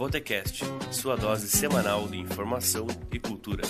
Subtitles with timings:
[0.00, 3.64] Botecast, sua dose semanal de informação e cultura.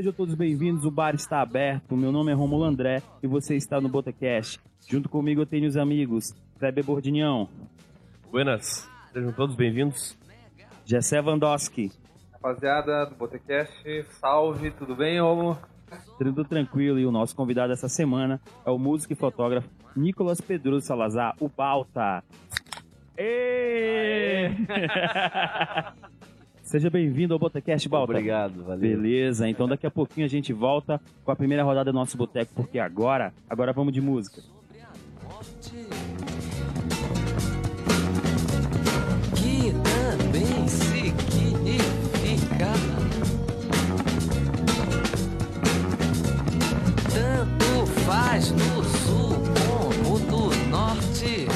[0.00, 1.94] Sejam todos bem-vindos, o bar está aberto.
[1.94, 4.58] Meu nome é Romulo André e você está no Botecast.
[4.88, 7.50] Junto comigo eu tenho os amigos Kleber Bordinhão,
[8.30, 10.16] Buenas, sejam todos bem-vindos.
[10.86, 11.92] Jessé Vandoski,
[12.32, 13.74] Rapaziada do Botecast,
[14.18, 15.58] salve, tudo bem, Romulo?
[16.16, 20.86] tudo tranquilo e o nosso convidado essa semana é o músico e fotógrafo Nicolas Pedroso
[20.86, 22.24] Salazar, o Balta.
[23.18, 24.48] Ê!
[26.70, 28.12] Seja bem-vindo ao Botecast, Balta.
[28.12, 28.78] Obrigado, valeu.
[28.78, 32.52] Beleza, então daqui a pouquinho a gente volta com a primeira rodada do nosso boteco,
[32.54, 34.40] porque agora, agora vamos de música.
[39.34, 41.12] Que também significa
[47.12, 49.34] tanto faz no sul
[49.66, 51.48] como no norte.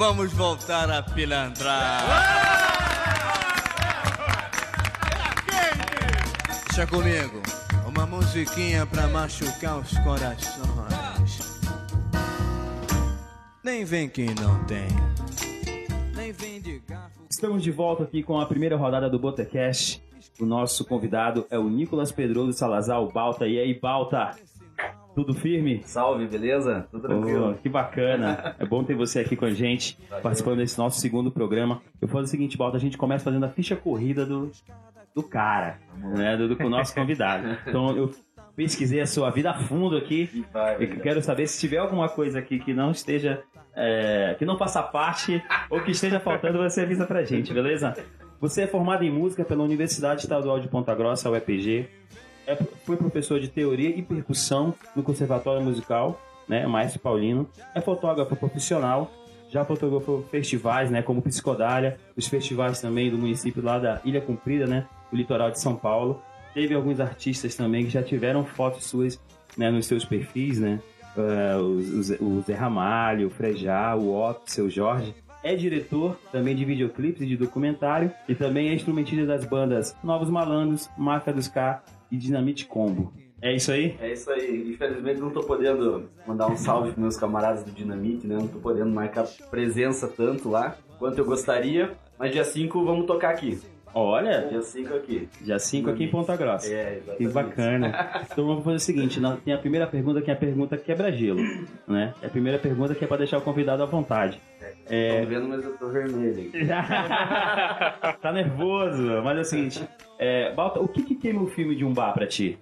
[0.00, 2.00] Vamos voltar a pilantrar.
[6.68, 7.42] Deixa comigo.
[7.86, 11.60] Uma musiquinha pra machucar os corações.
[13.62, 14.88] Nem vem que não tem.
[16.16, 17.26] Nem vem de garfo.
[17.30, 20.02] Estamos de volta aqui com a primeira rodada do Botecast.
[20.40, 23.46] O nosso convidado é o Nicolas Pedroso Salazar, o Balta.
[23.46, 24.34] E aí, Balta?
[25.14, 25.82] Tudo firme?
[25.84, 26.86] Salve, beleza?
[26.90, 27.58] Tudo Oh, tranquilo?
[27.62, 28.54] que bacana.
[28.58, 31.82] É bom ter você aqui com a gente, participando desse nosso segundo programa.
[32.00, 34.50] Eu vou fazer o seguinte, Balta, a gente começa fazendo a ficha corrida do,
[35.14, 36.36] do cara, né?
[36.36, 37.56] Do, do nosso convidado.
[37.66, 38.10] Então, eu
[38.54, 40.44] pesquisei a sua vida a fundo aqui.
[40.52, 43.42] Vai, Eu quero saber se tiver alguma coisa aqui que não esteja.
[43.74, 47.94] é, que não faça parte ou que esteja faltando, você avisa pra gente, beleza?
[48.40, 51.88] Você é formado em música pela Universidade Estadual de Ponta Grossa, UEPG.
[52.50, 56.66] É, foi professor de teoria e percussão no Conservatório Musical, né?
[56.66, 57.48] Maestro Paulino.
[57.74, 59.10] É fotógrafo profissional.
[59.48, 61.02] Já fotografou festivais, né?
[61.02, 64.86] Como Psicodália, os festivais também do município lá da Ilha Comprida, né?
[65.10, 66.20] Do litoral de São Paulo.
[66.54, 69.20] Teve alguns artistas também que já tiveram fotos suas
[69.56, 70.80] né, nos seus perfis, né?
[71.16, 75.14] Eh, os- os- o Zé Ramalho, o Frejá, o Op, seu Jorge.
[75.42, 80.28] É diretor também de videoclipes e de documentário e também é instrumentista das bandas Novos
[80.28, 83.12] Malandros, Marca dos K e Dinamite Combo.
[83.42, 83.96] É isso aí?
[84.00, 84.72] É isso aí.
[84.74, 88.36] Infelizmente não tô podendo mandar um salve pros meus camaradas do Dinamite, né?
[88.36, 91.92] Não tô podendo marcar presença tanto lá quanto eu gostaria.
[92.18, 93.58] Mas dia 5 vamos tocar aqui.
[93.92, 95.28] Olha, Dia 5 aqui.
[95.40, 96.72] dia 5 aqui em Ponta Grossa.
[96.72, 97.16] É, exatamente.
[97.18, 98.10] Que bacana.
[98.30, 101.40] Então vamos fazer o seguinte, tem a primeira pergunta que é a pergunta quebra-gelo,
[101.88, 102.14] né?
[102.22, 104.40] É a primeira pergunta que é para deixar o convidado à vontade.
[104.84, 106.50] Tô vendo, mas eu tô vermelho.
[108.20, 109.88] tá nervoso, mas é o seguinte,
[110.18, 112.58] é, Balta, o que que queima o filme de um bar pra ti?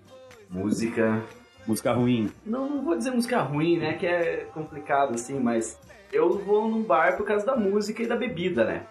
[0.51, 1.23] Música.
[1.67, 2.31] Música ruim?
[2.47, 3.95] Não, não vou dizer música ruim, né?
[3.95, 5.79] Que é complicado assim, mas
[6.13, 8.83] eu vou num bar por causa da música e da bebida, né?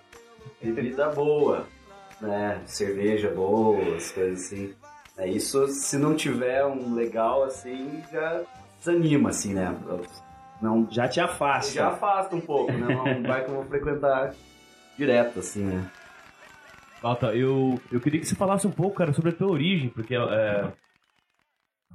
[0.62, 1.66] Bebida boa,
[2.22, 2.62] né?
[2.66, 4.74] Cerveja boa, as coisas assim.
[5.18, 8.44] É isso, se não tiver um legal assim, já
[8.78, 9.76] desanima, assim, né?
[10.62, 11.72] Não, Já te afasta.
[11.74, 12.92] já afasta um pouco, né?
[12.94, 14.34] É um bar que eu vou frequentar
[14.98, 15.90] direto, assim, né?
[17.02, 20.16] Balta, eu, eu queria que você falasse um pouco, cara, sobre a tua origem, porque
[20.16, 20.72] é,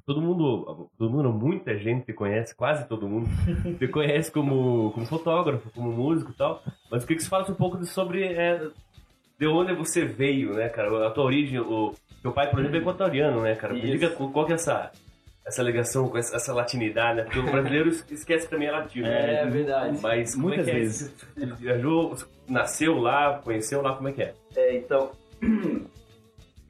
[0.07, 3.29] todo mundo, todo mundo, muita gente te conhece, quase todo mundo,
[3.79, 7.51] te conhece como, como fotógrafo, como músico e tal, mas eu queria que você falasse
[7.51, 8.61] um pouco de- sobre é,
[9.39, 11.93] de onde você veio, né, cara, a tua origem, o
[12.23, 14.93] teu pai, por exemplo, é equatoriano, né, cara, me diga qual qual que é essa,
[15.47, 19.07] essa ligação com essa, essa latinidade, né, porque o brasileiro esquece que também é latino,
[19.07, 19.51] É, né?
[19.51, 19.99] verdade.
[20.01, 20.81] Mas como Muitas é que é?
[20.81, 21.15] vezes.
[21.37, 22.17] Você viajou,
[22.49, 24.35] nasceu lá, conheceu lá, como é que é?
[24.55, 25.11] É, então,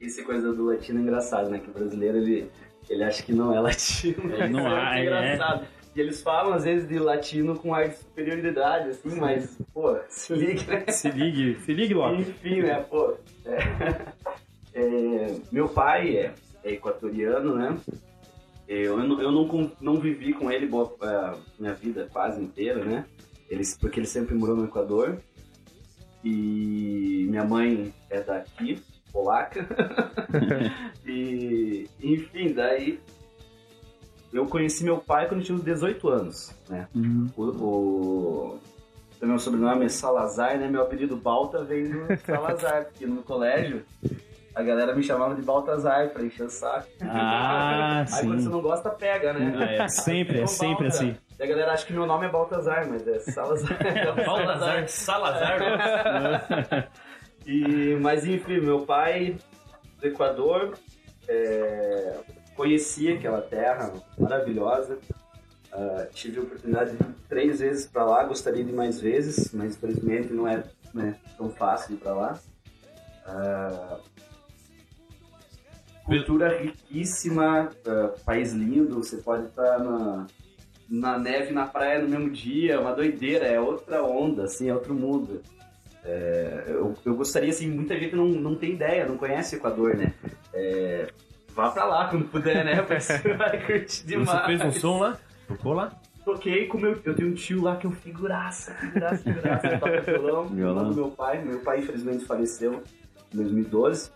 [0.01, 1.59] essa coisa do latino é engraçado, né?
[1.59, 2.49] Que o brasileiro, ele,
[2.89, 4.33] ele acha que não é latino.
[4.33, 5.67] Ele não é é, engraçado.
[5.95, 10.33] E eles falam, às vezes, de latino com ar de superioridade, assim, mas, pô, se
[10.33, 10.85] liga, né?
[10.87, 12.15] Se ligue, se ligue logo.
[12.15, 13.15] Enfim, né, pô.
[13.45, 14.13] É.
[14.75, 17.77] É, meu pai é, é equatoriano, né?
[18.67, 22.83] Eu, eu, não, eu não, não vivi com ele boa, é, minha vida quase inteira,
[22.83, 23.05] né?
[23.49, 25.19] Ele, porque ele sempre morou no Equador.
[26.23, 29.67] E minha mãe é daqui, polaca.
[31.05, 32.99] e, enfim, daí
[34.31, 36.87] eu conheci meu pai quando eu tinha uns 18 anos, né?
[36.95, 37.29] Uhum.
[37.35, 38.59] O, o-
[39.21, 40.67] o meu sobrenome é Salazar, né?
[40.69, 43.83] Meu apelido Balta vem do Salazar, porque no colégio
[44.55, 46.87] a galera me chamava de Baltazar pra encher o saco.
[47.01, 48.27] Ah, Aí sim.
[48.27, 49.77] quando você não gosta, pega, né?
[49.77, 50.97] É, sempre, é sempre Balta.
[50.97, 51.17] assim.
[51.39, 53.77] E a galera acha que meu nome é Baltazar, mas é Salazar.
[54.25, 55.59] Baltazar Salazar.
[57.45, 59.35] E, mas enfim, meu pai
[59.99, 60.77] do Equador
[61.27, 62.19] é,
[62.55, 64.97] conhecia aquela terra maravilhosa.
[65.71, 69.51] Ah, tive a oportunidade de ir três vezes para lá, gostaria de ir mais vezes,
[69.53, 72.39] mas infelizmente não é né, tão fácil ir para lá.
[73.25, 73.97] Ah,
[76.05, 80.27] cultura riquíssima, ah, país lindo, você pode estar na,
[80.89, 84.73] na neve na praia no mesmo dia, é uma doideira, é outra onda, assim, é
[84.73, 85.41] outro mundo.
[86.05, 89.95] É, eu, eu gostaria, assim, muita gente não, não tem ideia, não conhece o Equador,
[89.95, 90.13] né?
[90.53, 91.07] É,
[91.55, 92.81] vá pra lá quando puder, né?
[92.81, 94.29] Você vai curtir demais.
[94.29, 95.17] Você fez um som lá?
[95.47, 95.93] Tocou lá?
[96.25, 96.99] Toquei com meu.
[97.03, 99.77] Eu tenho um tio lá que é um figuraça, figuraça, figuraça.
[99.79, 100.47] Toca Violão.
[100.47, 101.43] violão do meu pai.
[101.43, 102.83] Meu pai, infelizmente, faleceu
[103.33, 104.11] em 2012.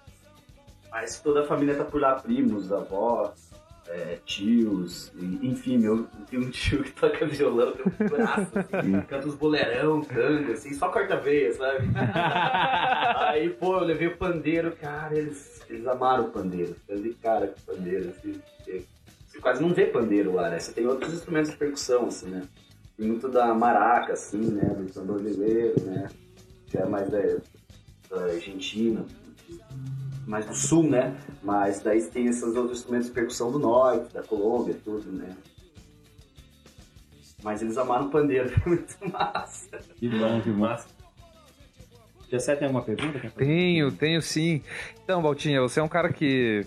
[0.91, 3.51] Mas toda a família tá por lá, primos, avós,
[3.87, 9.01] é, tios, enfim, meu, eu tenho um tio que toca violão, tem um figuraça, assim,
[9.01, 11.87] canta uns boleirão, tango, assim, só corta veia, sabe?
[13.29, 16.75] Aí, pô, eu levei o pandeiro, cara, eles, eles amaram o pandeiro.
[16.87, 18.41] Eu cara com o pandeiro, assim.
[19.27, 20.59] Você quase não vê pandeiro lá, né?
[20.59, 22.47] Você tem outros instrumentos de percussão, assim, né?
[22.97, 24.63] tem muito da maraca, assim, né?
[24.63, 26.09] Do tamboreleiro, né?
[26.65, 27.19] Que é mais da,
[28.09, 29.05] da Argentina,
[30.27, 31.15] mais do sul, né?
[31.41, 35.35] Mas daí tem esses outros instrumentos de percussão do norte, da Colômbia, tudo, né?
[37.43, 39.79] Mas eles amaram o pandeiro, foi muito massa.
[39.95, 40.87] Que bom, que massa.
[42.29, 43.31] Jessé, tem alguma pergunta?
[43.37, 44.61] Tenho, tenho sim.
[45.01, 46.65] Então, Baltinha, você é um cara que.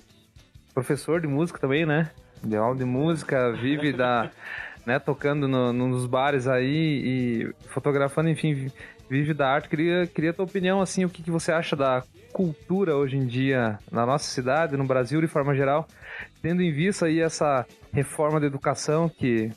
[0.72, 2.10] professor de música também, né?
[2.42, 4.30] De aula de música, vive da.
[4.86, 8.72] né, tocando no- nos bares aí e fotografando, enfim, vi-
[9.10, 9.68] vive da arte.
[9.68, 12.02] Queria, queria a tua opinião, assim, o que, que você acha da
[12.32, 15.86] cultura hoje em dia na nossa cidade, no Brasil de forma geral,
[16.42, 19.50] tendo em vista aí essa reforma da educação que,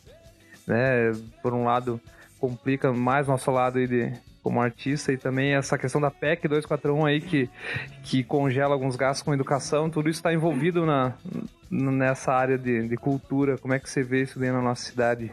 [0.68, 1.12] né,
[1.42, 2.00] por um lado,
[2.39, 4.13] complica mais nosso lado aí de,
[4.44, 7.50] como artista e também essa questão da PEC 241 aí que,
[8.03, 11.13] que congela alguns gastos com educação, tudo isso está envolvido na,
[11.72, 13.58] nessa área de, de cultura.
[13.58, 15.32] Como é que você vê isso dentro da nossa cidade?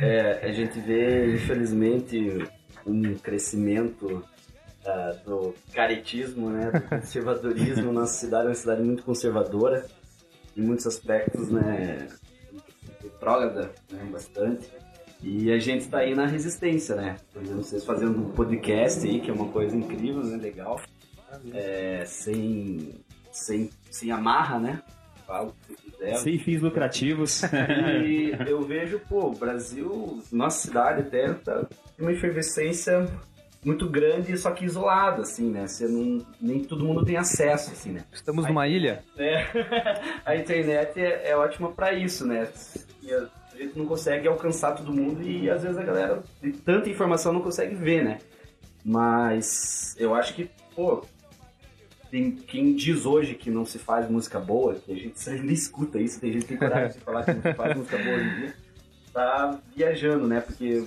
[0.00, 2.48] É, a gente vê, infelizmente,
[2.86, 4.24] um crescimento
[4.84, 7.92] ah, do caretismo, né, do conservadorismo.
[7.92, 9.86] Nossa cidade é uma cidade muito conservadora,
[10.56, 12.08] em muitos aspectos, né,
[13.02, 14.68] retrógrada, né, bastante.
[15.22, 17.16] E a gente está aí na resistência, né?
[17.32, 20.80] Por exemplo, vocês fazendo um podcast aí, que é uma coisa incrível, né, legal,
[21.54, 24.82] é, sem, sem, sem amarra, né?
[25.24, 26.16] Fala o que quiser.
[26.16, 27.42] Sem fins lucrativos.
[28.04, 33.06] E eu vejo, pô, o Brasil, nossa cidade até, tá, uma efervescência
[33.64, 35.66] muito grande, só que isolada, assim, né?
[35.66, 38.04] Você não, nem todo mundo tem acesso, assim, né?
[38.12, 39.04] Estamos numa ilha?
[39.16, 39.46] É,
[40.26, 42.48] a internet é, é ótima pra isso, né?
[43.02, 46.90] E a gente não consegue alcançar todo mundo e às vezes a galera de tanta
[46.90, 48.18] informação não consegue ver, né?
[48.84, 51.04] Mas eu acho que, pô,
[52.10, 56.00] tem quem diz hoje que não se faz música boa, que a gente ainda escuta
[56.00, 58.26] isso, tem gente que tem coragem de falar que não se faz música boa hoje
[58.26, 58.54] em dia,
[59.12, 60.40] tá viajando, né?
[60.40, 60.84] Porque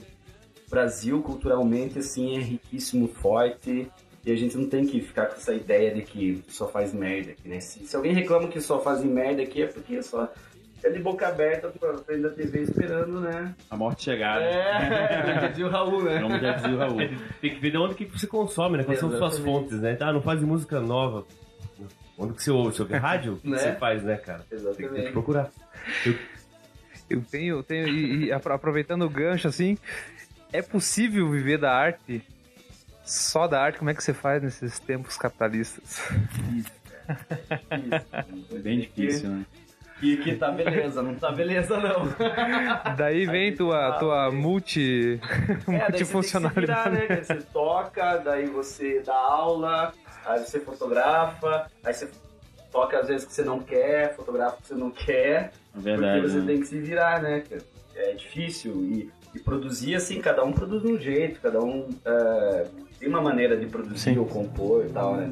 [0.67, 3.87] o Brasil, culturalmente, assim, é riquíssimo, forte,
[4.25, 7.31] e a gente não tem que ficar com essa ideia de que só faz merda
[7.31, 7.59] aqui, né?
[7.59, 10.27] Se, se alguém reclama que só fazem merda aqui, é porque só
[10.75, 13.53] fica de boca aberta pra frente da TV esperando, né?
[13.69, 14.43] A morte chegada.
[14.43, 16.19] É, já dizia o Raul, né?
[16.21, 16.97] Como já dizia o Raul.
[17.39, 18.83] Tem que ver de onde que você consome, né?
[18.83, 19.45] Quais são suas Exatamente.
[19.45, 19.95] fontes, né?
[19.99, 21.23] Ah, não faz música nova.
[22.17, 22.75] Onde que você ouve?
[22.75, 23.33] Você ouve rádio?
[23.33, 23.57] O que Né?
[23.59, 24.45] você faz, né, cara?
[24.49, 25.11] Tem que, tem que Exatamente.
[25.11, 25.51] procurar.
[27.07, 29.77] Eu tenho, eu tenho e, e apro- aproveitando o gancho assim,
[30.57, 32.21] é possível viver da arte?
[33.03, 33.77] Só da arte?
[33.77, 36.01] Como é que você faz nesses tempos capitalistas?
[38.51, 39.45] É bem difícil, né?
[39.99, 42.07] Que, que tá beleza, não tá beleza não.
[42.97, 46.89] Daí vem tua, tua multi, É, daí você tem que se virar, multifuncionalidade.
[46.89, 47.05] né?
[47.07, 49.93] Daí Você toca, daí você dá aula,
[50.25, 52.09] aí você fotografa, aí você
[52.71, 55.53] toca às vezes que você não quer, fotografa que você não quer.
[55.75, 56.19] É verdade.
[56.19, 56.45] Porque você né?
[56.47, 57.43] tem que se virar, né?
[57.49, 57.61] cara?
[57.95, 58.73] É difícil.
[58.83, 63.21] E, e produzir, assim, cada um produz de um jeito, cada um é, tem uma
[63.21, 64.17] maneira de produzir Sim.
[64.17, 65.29] ou compor e tal, né?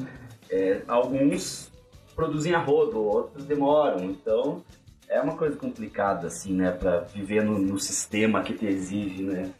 [0.50, 1.72] É, alguns
[2.14, 4.04] produzem a rodo, outros demoram.
[4.04, 4.62] Então,
[5.08, 6.70] é uma coisa complicada, assim, né?
[6.70, 9.50] Pra viver no, no sistema que te exige, né?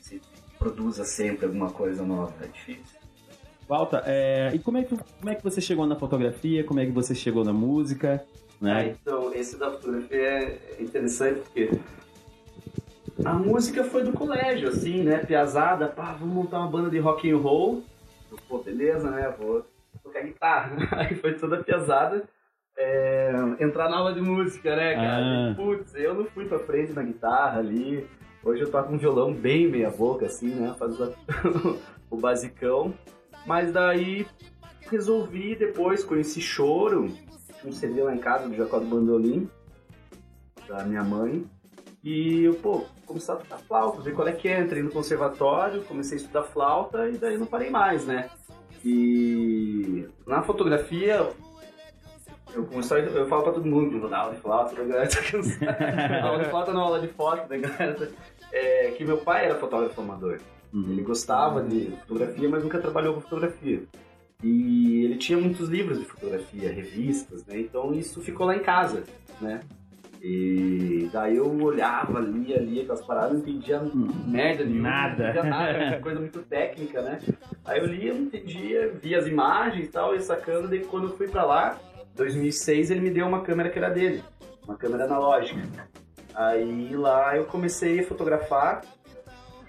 [0.00, 0.20] Se
[0.58, 2.32] produza sempre alguma coisa nova.
[2.42, 3.00] É difícil.
[3.68, 6.64] Walter, é, e como é, que, como é que você chegou na fotografia?
[6.64, 8.24] Como é que você chegou na música?
[8.60, 8.96] Ah, Né?
[9.00, 11.70] então, esse da fotografia é interessante porque
[13.24, 15.18] a música foi do colégio, assim, né?
[15.18, 17.84] Piazada, pá, vamos montar uma banda de rock and roll.
[18.48, 19.34] Pô, beleza, né?
[19.38, 19.64] Vou
[20.02, 20.76] tocar guitarra.
[20.98, 22.24] Aí foi toda piazada.
[22.76, 25.50] é, entrar na aula de música, né, cara?
[25.50, 25.54] Ah.
[25.54, 28.06] Putz, eu não fui pra frente na guitarra ali.
[28.42, 30.74] Hoje eu toco um violão bem meia boca, assim, né?
[30.78, 30.98] Faz
[32.10, 32.92] o, basicão.
[33.46, 34.26] Mas daí
[34.90, 37.08] resolvi depois, conheci choro.
[37.64, 39.48] Um CD lá em casa do Jacó do Bandolim,
[40.66, 41.44] da minha mãe.
[42.04, 44.60] E eu, pô, comecei a tocar flauta, ver qual é que é.
[44.60, 48.28] Entrei no conservatório, comecei a estudar flauta e daí não parei mais, né?
[48.84, 51.28] E na fotografia,
[52.54, 55.22] eu, comecei, eu falo pra todo mundo, vou dar aula de flauta, a galera tá
[55.22, 56.20] cansada.
[56.22, 58.08] aula de flauta não, aula de foto, da galera tá-
[58.52, 60.40] é, que meu pai era fotógrafo amador.
[60.74, 63.82] Ele gostava de fotografia, mas nunca trabalhou com fotografia.
[64.42, 67.60] E ele tinha muitos livros de fotografia, revistas, né?
[67.60, 69.04] Então isso ficou lá em casa,
[69.40, 69.60] né?
[70.24, 73.82] E daí eu olhava, lia, lia aquelas paradas, não entendia
[74.24, 74.88] merda nenhuma.
[74.88, 75.24] Nada.
[75.24, 77.18] Não entendia nada, coisa muito técnica, né?
[77.64, 81.16] Aí eu lia, não entendia, via as imagens e tal, ia sacando, daí quando eu
[81.16, 81.76] fui pra lá,
[82.14, 84.22] 2006, ele me deu uma câmera que era dele,
[84.62, 85.60] uma câmera analógica.
[86.32, 88.82] Aí lá eu comecei a fotografar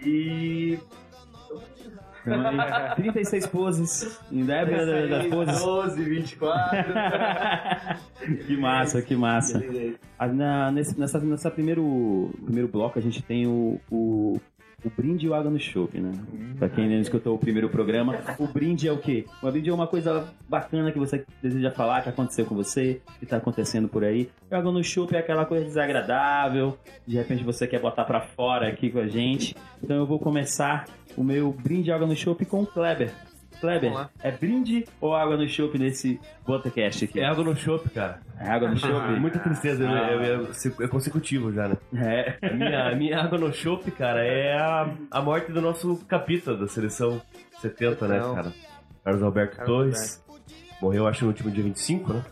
[0.05, 0.77] e
[2.95, 4.19] 36 poses.
[4.31, 5.61] Da época da- das poses.
[5.61, 6.93] 12, 24.
[8.47, 9.61] Que massa, que massa.
[10.17, 14.39] Ah, Na, nesse, nessa, nessa primeiro, primeiro bloco a gente tem o, o,
[14.83, 16.11] o brinde e o água no chope, né?
[16.59, 19.25] Pra quem não escutou o primeiro programa, o brinde é o quê?
[19.41, 23.25] O brinde é uma coisa bacana que você deseja falar, que aconteceu com você, que
[23.25, 24.29] tá acontecendo por aí.
[24.51, 28.67] O água no chope é aquela coisa desagradável, de repente você quer botar pra fora
[28.67, 29.55] aqui com a gente.
[29.81, 30.85] Então eu vou começar
[31.17, 33.11] o meu brinde água no chope com o Kleber.
[33.63, 37.21] Kleber, é brinde ou água no chope nesse Botecast aqui?
[37.21, 38.19] É água no chopp, cara.
[38.37, 39.13] É água no chope?
[39.19, 40.11] Muita tristeza, Ah.
[40.11, 41.77] é, é- é consecutivo já, né?
[41.95, 42.37] É.
[42.45, 46.53] A minha, a minha água no chopp, cara, é a, a morte do nosso capita
[46.57, 47.21] da seleção
[47.61, 48.35] 70, né, Não.
[48.35, 48.51] cara?
[49.01, 50.23] Carlos Alberto Carlos Torres.
[50.81, 52.23] Morreu, acho, no último dia 25, né?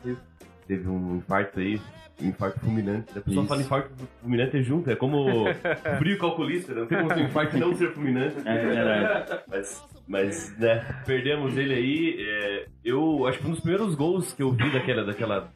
[0.67, 1.79] Teve um infarto aí,
[2.21, 3.17] infarto fulminante.
[3.17, 3.47] A pessoa Isso.
[3.49, 5.45] fala infarto fulminante junto, é como
[5.99, 6.81] frio calculista, né?
[6.81, 8.35] não tem como um infarto não ser fulminante.
[8.45, 9.43] É verdade.
[9.47, 12.15] Mas, mas, né, perdemos ele aí.
[12.19, 15.51] é, eu acho que um dos primeiros gols que eu vi daquela, daquela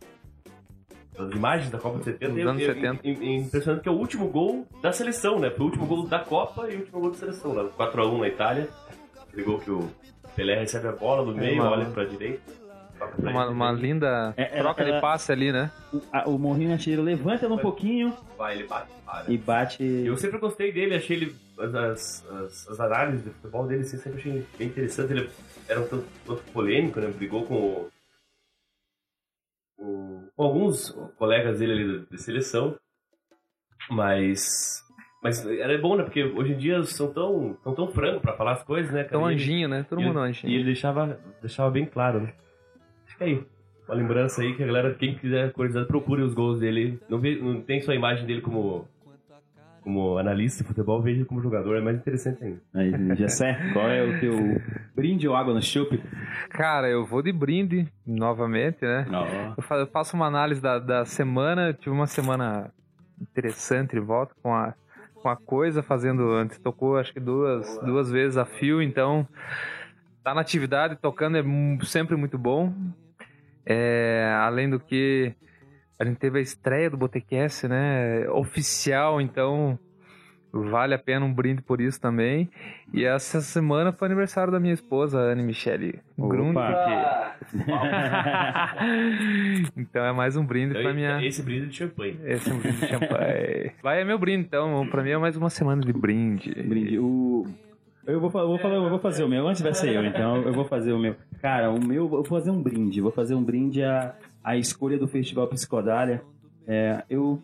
[1.17, 3.07] das imagens da Copa de 70, Dos eu- anos eu- 70.
[3.07, 5.49] im- im- impressionante que é o último gol da seleção, né?
[5.49, 7.69] Foi o último gol da Copa e o último gol da seleção, né?
[7.77, 8.67] 4x1 na Itália.
[9.27, 9.89] Aquele gol que o
[10.35, 12.41] Pelé recebe a bola do meio, uma- olha pra direita.
[13.17, 15.71] Uma, ele, uma linda É, ela- troca ela- de passe ali, né?
[15.93, 19.31] O, a- o Morrinho Artilheiro levanta um pouquinho Vai, ele bate, para.
[19.31, 19.83] e bate.
[19.83, 21.35] Eu sempre gostei dele, achei ele.
[21.57, 25.11] As, as, as- as análises de futebol dele assim, sempre achei bem interessante.
[25.13, 25.29] Ele
[25.69, 27.07] era um tanto, tanto polêmico, né?
[27.07, 27.89] Brigou com, o-
[29.77, 32.75] com, com alguns colegas dele ali da, da seleção.
[33.89, 34.83] Mas.
[35.23, 36.03] Mas era bom, né?
[36.03, 39.03] Porque hoje em dia são tão, são tão francos pra falar as coisas, né?
[39.03, 39.17] cara?
[39.21, 39.83] E ele- anjinho, né?
[39.89, 40.51] Todo e mundo ele, anjinho.
[40.51, 42.33] E ele deixava, deixava bem claro, né?
[43.17, 43.43] Fica aí.
[43.87, 46.99] Uma lembrança aí que a galera, quem quiser curiosidade, procure os gols dele.
[47.07, 48.87] Não, vê, não tem só a imagem dele como,
[49.81, 52.61] como analista de futebol, veja como jogador, é mais interessante ainda.
[52.73, 54.59] Aí, Gessé, qual é o teu
[54.95, 56.01] brinde ou água no chope?
[56.49, 59.05] Cara, eu vou de brinde novamente, né?
[59.11, 61.67] Ó, Eu fa- eu faço uma análise da, da semana.
[61.69, 62.71] eu Tive uma semana
[63.21, 64.73] interessante de volta com a,
[65.21, 66.31] com a coisa, fazendo.
[66.31, 69.27] Antes tocou acho que duas, duas vezes a fio, então
[70.23, 71.43] tá na atividade, tocando é
[71.85, 72.73] sempre muito bom.
[73.65, 75.33] É, além do que
[75.99, 78.27] a gente teve a estreia do Botecast, né?
[78.29, 79.79] Oficial, então
[80.51, 82.49] vale a pena um brinde por isso também.
[82.93, 86.55] E essa semana foi aniversário da minha esposa, Anne Michele Grund.
[89.75, 91.25] Então é mais um brinde pra Então, minha.
[91.25, 92.19] Esse brinde de champanhe.
[92.23, 93.71] Esse é um brinde de champanhe.
[93.81, 94.87] Vai, é meu brinde, então.
[94.87, 96.53] Pra mim é mais uma semana de brinde.
[96.53, 96.99] brinde.
[96.99, 97.45] O...
[98.07, 99.47] Eu vou, vou falar, eu vou fazer o meu.
[99.47, 101.15] Antes vai ser eu, então eu vou fazer o meu.
[101.41, 103.01] Cara, o meu, eu vou fazer um brinde.
[103.01, 106.21] Vou fazer um brinde à, à escolha do Festival Psicodália.
[106.67, 107.41] É, eu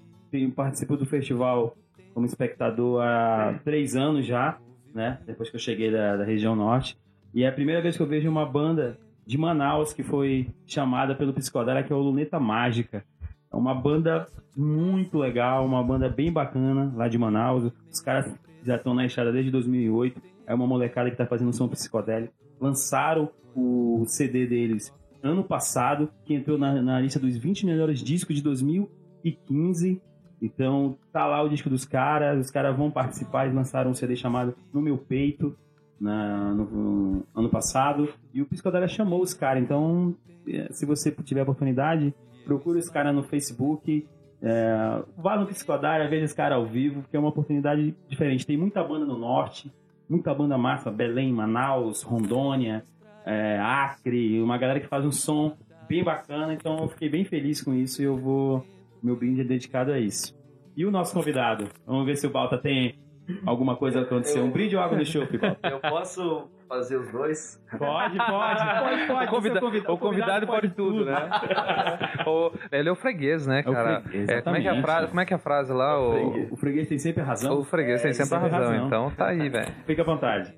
[0.56, 1.76] participo do festival
[2.14, 4.58] como espectador há três anos já,
[4.94, 5.20] né?
[5.26, 6.98] Depois que eu cheguei da, da região norte.
[7.34, 11.16] E é a primeira vez que eu vejo uma banda de Manaus que foi chamada
[11.16, 13.04] pelo Psicodália, que é o Luneta Mágica.
[13.52, 17.72] É uma banda muito legal, uma banda bem bacana lá de Manaus.
[17.90, 20.22] Os caras já estão na estrada desde 2008.
[20.52, 22.34] É uma molecada que está fazendo som psicodélico.
[22.60, 28.36] Lançaram o CD deles ano passado, que entrou na, na lista dos 20 melhores discos
[28.36, 30.02] de 2015.
[30.42, 34.16] Então, tá lá o disco dos caras, os caras vão participar, eles lançaram um CD
[34.16, 35.56] chamado No Meu Peito,
[36.00, 39.62] na- no, no ano passado, e o Psicodélia chamou os caras.
[39.62, 40.16] Então,
[40.48, 42.12] eh, se você tiver oportunidade,
[42.44, 44.08] procure os caras no Facebook,
[44.42, 48.48] é, vá no Psicodélia, veja os caras ao vivo, que é uma oportunidade diferente.
[48.48, 49.72] Tem muita banda no norte,
[50.12, 52.84] muita banda massa, Belém, Manaus, Rondônia,
[53.26, 55.56] é, Acre, uma galera que faz um som
[55.88, 58.66] bem bacana, então eu fiquei bem feliz com isso e eu vou.
[59.02, 60.38] Meu brinde é dedicado a isso.
[60.76, 61.68] E o nosso convidado?
[61.88, 63.00] Vamos ver se o Balta tem
[63.46, 64.40] alguma coisa a acontecer.
[64.42, 65.70] Um brinde ou água no chope, Balta?
[65.70, 67.62] Eu posso fazer os dois?
[67.78, 69.26] Pode, pode, pode, pode.
[69.26, 71.16] O, convida- Você é convida- o convidado pode tudo, né?
[72.26, 74.02] O- ele é o freguês, né, É o cara?
[74.02, 76.00] freguês, É, como, é que é a frase, como é que é a frase lá?
[76.00, 77.60] O, O freguês tem sempre a razão.
[77.60, 78.86] o freguês tem É, sempre razão, razão.
[78.88, 79.72] então tá aí, velho.
[79.86, 80.54] Fica à vontade.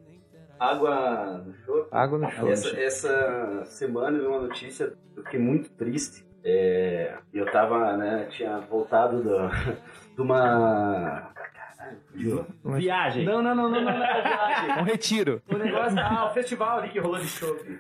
[0.60, 1.88] Água no chope.
[1.92, 2.50] Água no show.
[2.50, 6.26] Essa, essa semana eu vi uma notícia, eu fiquei muito triste.
[6.46, 9.48] É, eu tava, né, tinha voltado do,
[10.16, 11.32] de uma...
[12.78, 13.26] Viagem.
[13.26, 14.82] Não, não, não, não, não, não, é viagem.
[14.82, 15.42] Um retiro.
[15.48, 17.80] O negócio, ah, o festival ali que rolou de chope.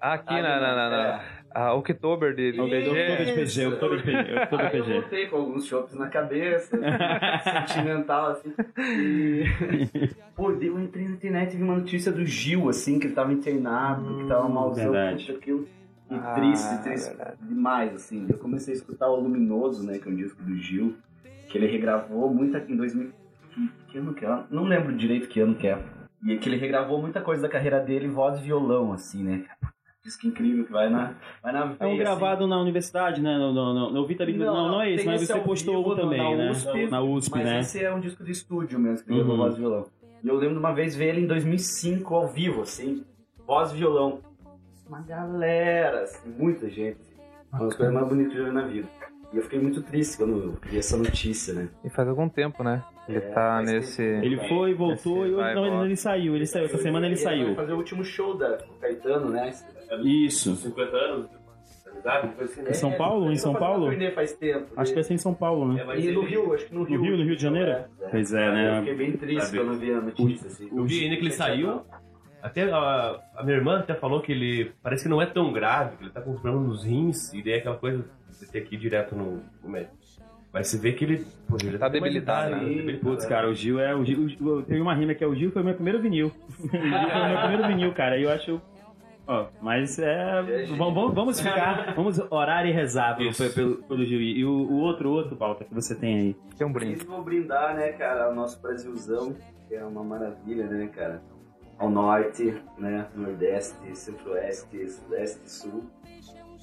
[0.00, 3.24] Aqui na, na, na, na a Oktober de, de Oktober BG.
[3.24, 4.92] de PG, eu tô de PG, eu PG.
[4.92, 6.76] voltei com alguns chopes na cabeça,
[7.44, 8.52] sentimental, assim.
[8.76, 9.44] E...
[10.34, 13.32] Pô, eu entrei na internet e vi uma notícia do Gil, assim, que ele tava
[13.32, 15.26] internado, que tava malzão, verdade.
[15.26, 15.68] tudo aquilo.
[16.10, 18.26] E Ah, triste, triste demais, assim.
[18.28, 20.96] Eu comecei a escutar o Luminoso, né, que é um disco do Gil,
[21.54, 23.12] que ele regravou muito aqui em 2000...
[23.54, 24.38] Que, que ano que é?
[24.50, 25.78] Não lembro direito que ano que é.
[26.26, 29.44] E que ele regravou muita coisa da carreira dele, voz e violão, assim, né?
[30.02, 31.96] Diz que incrível que vai na, vai na É um veia, assim.
[31.98, 33.38] gravado na universidade, né?
[33.38, 35.92] No, no, no, no Vita Libre- não, não, é esse, tem mas você postou vivo
[35.92, 36.50] um também, na né?
[36.50, 37.60] USP, na USP, mas né?
[37.60, 39.36] esse é um disco de estúdio mesmo, que gravou Uhum.
[39.38, 39.86] voz e violão.
[40.24, 43.04] E eu lembro de uma vez ver ele em 2005, ao vivo, assim,
[43.46, 44.18] voz e violão.
[44.88, 46.98] Uma galera, assim, muita gente.
[47.52, 48.88] Uma das coisas mais bonitas que eu já vi na vida.
[49.34, 51.68] E eu fiquei muito triste quando eu vi essa notícia, né?
[51.84, 52.84] E faz algum tempo, né?
[53.08, 54.00] Ele É, tá nesse.
[54.00, 56.66] Ele foi, voltou e hoje não, ele, ele saiu, ele saiu.
[56.66, 57.54] Essa semana ele vai saiu.
[57.56, 59.52] fazer o último show da Caetano, né?
[60.04, 60.54] Isso.
[60.54, 61.26] 50 anos,
[62.40, 62.70] assim, né?
[62.70, 63.32] Em São Paulo?
[63.32, 63.92] Em São Ele Paulo?
[64.14, 64.66] faz tempo.
[64.76, 65.80] Acho que vai ser em São Paulo, né?
[65.80, 66.98] É, E no ele- Rio, acho que no Rio.
[66.98, 67.70] No Rio, no Rio de Janeiro?
[67.70, 68.08] É, é.
[68.10, 68.78] Pois é, Eu né?
[68.80, 70.68] fiquei bem triste quando eu vi a notícia, assim.
[70.72, 71.80] Eu vi ainda que ele saiu.
[72.44, 75.96] Até a, a minha irmã até falou que ele parece que não é tão grave,
[75.96, 78.04] que ele tá com problema nos rins, e daí é aquela coisa
[78.38, 79.94] de ter que ir direto no, no médico.
[80.52, 81.26] Mas você vê que ele.
[81.48, 82.74] Pô, ele Tá debilitado, idade, né?
[82.76, 83.10] debilitado.
[83.10, 83.94] Putz, cara, o Gil é.
[83.94, 86.30] O Gil, o Gil- teve uma rima que é o Gil foi meu primeiro vinil.
[86.60, 88.18] o Gil foi meu primeiro vinil, cara.
[88.18, 88.60] E eu acho.
[89.26, 90.42] Ó, mas é.
[90.76, 91.94] Vamos, vamos, vamos ficar.
[91.96, 94.20] Vamos orar e rezar pelo, pelo, pelo Gil.
[94.20, 96.36] E o, o outro, o outro pauta que você tem aí.
[96.58, 97.02] Tem um brinde.
[97.02, 99.34] E vou brindar, né, cara, o nosso Brasilzão,
[99.66, 101.20] que é uma maravilha, né, cara?
[101.78, 105.84] Ao norte, né, nordeste, centro-oeste, sudeste e sul.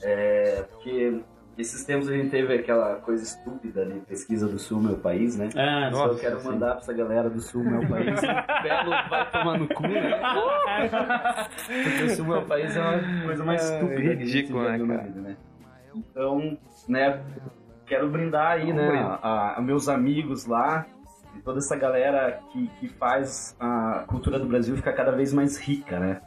[0.02, 1.22] É, porque
[1.58, 5.50] esses tempos a gente teve aquela coisa estúpida de pesquisa do sul, meu país, né?
[5.56, 6.48] Ah, eu Nossa, quero sim.
[6.48, 8.20] mandar pra essa galera do sul, meu país.
[8.64, 10.22] Belo vai tomar no cu, né?
[11.84, 14.64] Porque o sul, meu país é uma coisa mais É, estúpida que a gente ridículo,
[14.64, 15.38] já né, vida, né?
[15.94, 17.22] Então, né,
[17.86, 18.90] quero brindar aí, né,
[19.22, 20.86] a, a- meus amigos lá
[21.44, 26.00] toda essa galera que, que faz a cultura do Brasil ficar cada vez mais rica,
[26.00, 26.22] né?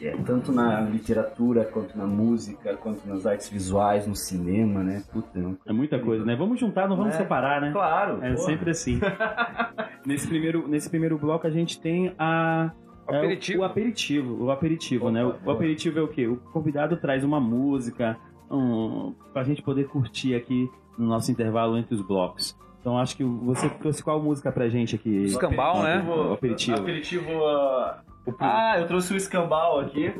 [0.00, 5.02] É tanto na literatura, quanto na música, quanto nas artes visuais, no cinema, né?
[5.12, 6.36] Puta, é uma É muita coisa, né?
[6.36, 7.18] Vamos juntar, não vamos É.
[7.18, 7.72] separar, né?
[7.72, 8.22] Claro.
[8.22, 8.38] É pô.
[8.38, 9.00] sempre assim.
[10.06, 12.70] nesse, primeiro, nesse primeiro bloco a gente tem a.
[13.08, 13.60] O é, aperitivo.
[13.62, 14.44] o aperitivo.
[14.44, 15.24] O aperitivo, né?
[15.24, 16.28] O, o aperitivo é o quê?
[16.28, 18.16] O convidado traz uma música
[18.48, 22.56] um, pra gente poder curtir aqui no nosso intervalo entre os blocos.
[22.80, 25.24] Então acho que você trouxe qual música pra gente aqui?
[25.24, 26.00] Escambau, né?
[26.08, 26.78] O aperitivo.
[26.78, 27.44] Aperitivo.
[27.46, 28.02] ah,
[28.38, 30.12] Ah, eu trouxe o Escambau aqui,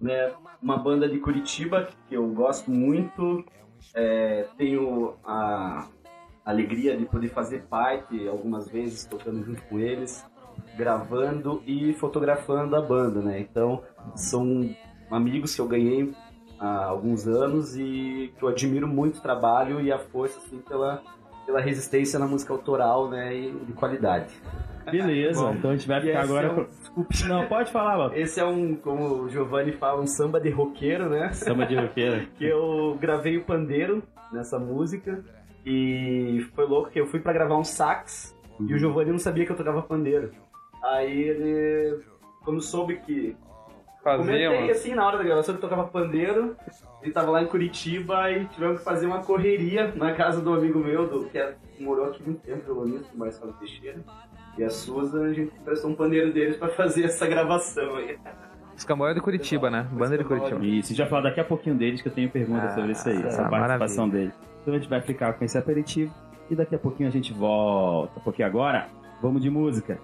[0.00, 0.32] né?
[0.60, 3.44] Uma banda de Curitiba que eu gosto muito.
[3.94, 5.86] É, tenho a
[6.44, 10.24] alegria de poder fazer parte algumas vezes tocando junto com eles,
[10.76, 13.40] gravando e fotografando a banda, né?
[13.40, 13.82] Então
[14.14, 14.68] são
[15.10, 16.12] amigos que eu ganhei
[16.58, 21.02] há alguns anos e que eu admiro muito o trabalho e a força assim pela
[21.52, 24.32] pela resistência na música autoral, né, e de qualidade.
[24.90, 26.64] Beleza, então a gente vai ficar agora é um- com.
[26.64, 28.18] Desculpe, não, pode falar, Bob.
[28.18, 31.30] Esse é um, como o Giovanni fala, um samba de roqueiro, né?
[31.32, 32.26] Samba de roqueira.
[32.36, 35.22] que eu gravei o pandeiro nessa música
[35.64, 39.46] e foi louco que eu fui pra gravar um sax e o Giovanni não sabia
[39.46, 40.32] que eu tocava pandeiro.
[40.82, 42.00] Aí ele,
[42.44, 43.36] quando soube que
[44.02, 44.70] Fazia, comentei mano.
[44.72, 46.56] assim na hora da gravação que tocava pandeiro,
[47.00, 50.80] ele tava lá em Curitiba e tivemos que fazer uma correria na casa do amigo
[50.80, 54.00] meu, do, que é- morou aqui muito tempo, violonista, o Marcelo Teixeira.
[54.58, 58.18] E a Suza, a gente prestou um pandeiro deles pra fazer essa gravação aí.
[58.76, 59.86] Escambau é de Curitiba, né?
[59.92, 60.64] Banda de Curitiba.
[60.64, 62.92] Isso, a gente vai falar daqui a pouquinho deles, que eu tenho perguntas Ah, sobre
[62.92, 64.32] isso aí, essa ah, participação dele.
[64.62, 66.12] Então a gente vai ficar com esse aperitivo
[66.50, 68.20] e daqui a pouquinho a gente volta.
[68.20, 68.88] Porque agora,
[69.20, 69.98] vamos de música.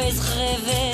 [0.00, 0.89] Me fez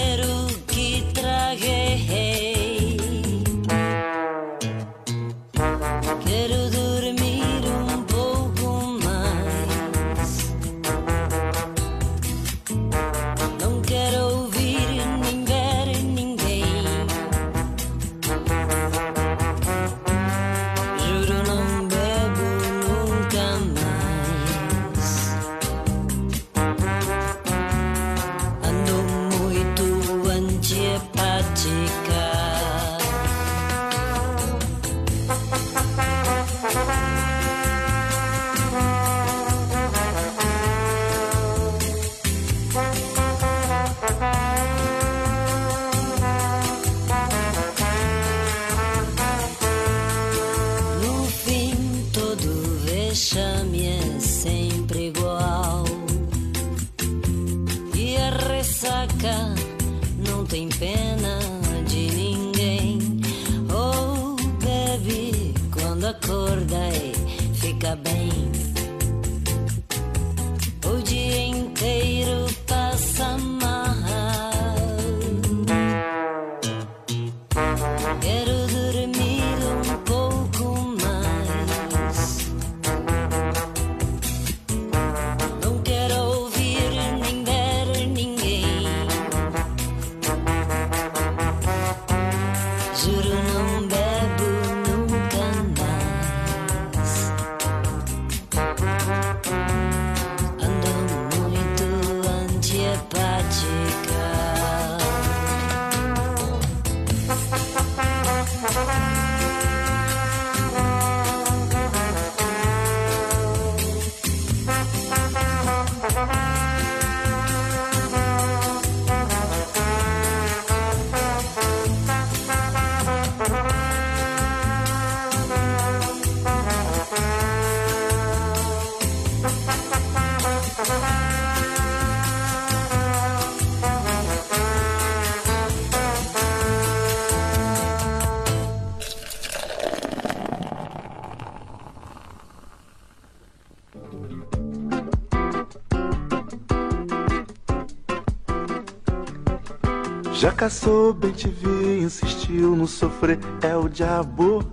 [150.57, 154.65] Caçou, bem te vi, insistiu no sofrer, é o diabo.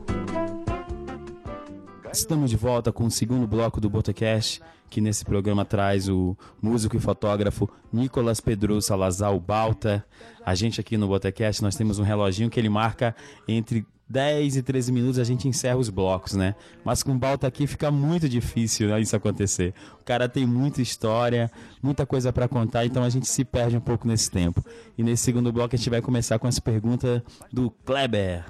[2.10, 6.96] Estamos de volta com o segundo bloco do Botecast, que nesse programa traz o músico
[6.96, 10.06] e fotógrafo Nicolas Pedro Salazar Balta.
[10.46, 13.14] A gente aqui no Botecast, nós temos um reloginho que ele marca
[13.46, 16.56] entre 10 e 13 minutos a gente encerra os blocos, né?
[16.84, 19.74] Mas com o Balta aqui fica muito difícil né, isso acontecer.
[20.00, 21.50] O cara tem muita história,
[21.82, 24.64] muita coisa para contar, então a gente se perde um pouco nesse tempo.
[24.98, 28.46] E nesse segundo bloco a gente vai começar com essa pergunta do Kleber.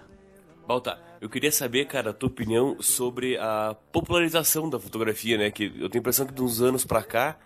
[0.68, 5.52] Balta, eu queria saber, cara, a tua opinião sobre a popularização da fotografia, né?
[5.52, 7.38] Que eu tenho a impressão que de uns anos pra cá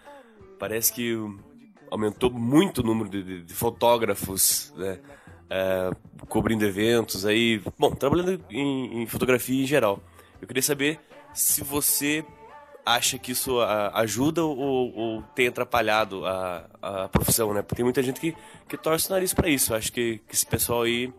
[0.58, 1.14] parece que
[1.92, 5.00] aumentou muito o número de, de- de fotógrafos, né?
[5.50, 5.92] É,
[6.28, 10.02] cobrindo eventos aí, bom, trabalhando em, em fotografia em geral.
[10.42, 11.00] Eu queria saber
[11.34, 12.26] se você
[12.86, 13.60] acha que isso
[13.94, 17.62] ajuda ou, ou tem atrapalhado a, a profissão, né?
[17.62, 18.36] Porque tem muita gente que,
[18.68, 19.74] que torce o nariz pra isso.
[19.74, 21.14] Eu acho que, que esse pessoal aí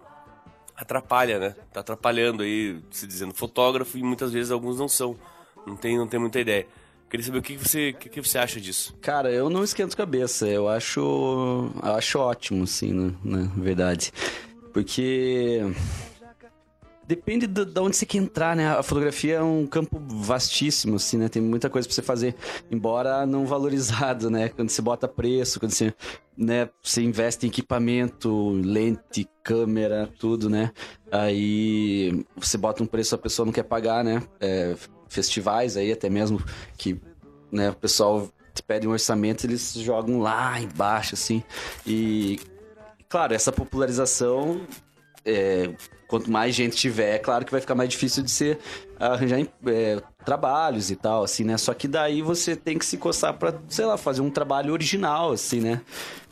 [0.74, 1.56] atrapalha, né?
[1.72, 5.16] Tá atrapalhando aí, se dizendo fotógrafo e muitas vezes alguns não são.
[5.66, 6.66] Não tem, não tem muita ideia.
[7.08, 8.94] Queria saber o que você, o que você acha disso.
[9.00, 10.46] Cara, eu não esquento cabeça.
[10.46, 11.00] Eu acho,
[11.82, 14.12] eu acho ótimo, assim, na, na verdade.
[14.72, 15.62] Porque
[17.06, 18.68] depende do- de onde você quer entrar, né?
[18.68, 21.28] A fotografia é um campo vastíssimo, assim, né?
[21.30, 22.34] Tem muita coisa pra você fazer,
[22.70, 24.50] embora não valorizado, né?
[24.50, 25.94] Quando você bota preço, quando você,
[26.36, 30.70] né, você investe em equipamento, lente, câmera, tudo, né?
[31.10, 34.22] Aí você bota um preço a pessoa não quer pagar, né?
[34.38, 34.76] É,
[35.08, 36.42] festivais aí até mesmo
[36.76, 37.00] que,
[37.50, 41.42] né, o pessoal te pede um orçamento, eles jogam lá embaixo, assim.
[41.86, 42.40] E,
[43.08, 44.60] claro, essa popularização
[45.24, 45.70] é,
[46.08, 48.58] quanto mais gente tiver, é claro que vai ficar mais difícil de você
[48.98, 51.56] arranjar é, trabalhos e tal, assim, né?
[51.58, 55.32] Só que daí você tem que se coçar pra, sei lá, fazer um trabalho original,
[55.32, 55.82] assim, né?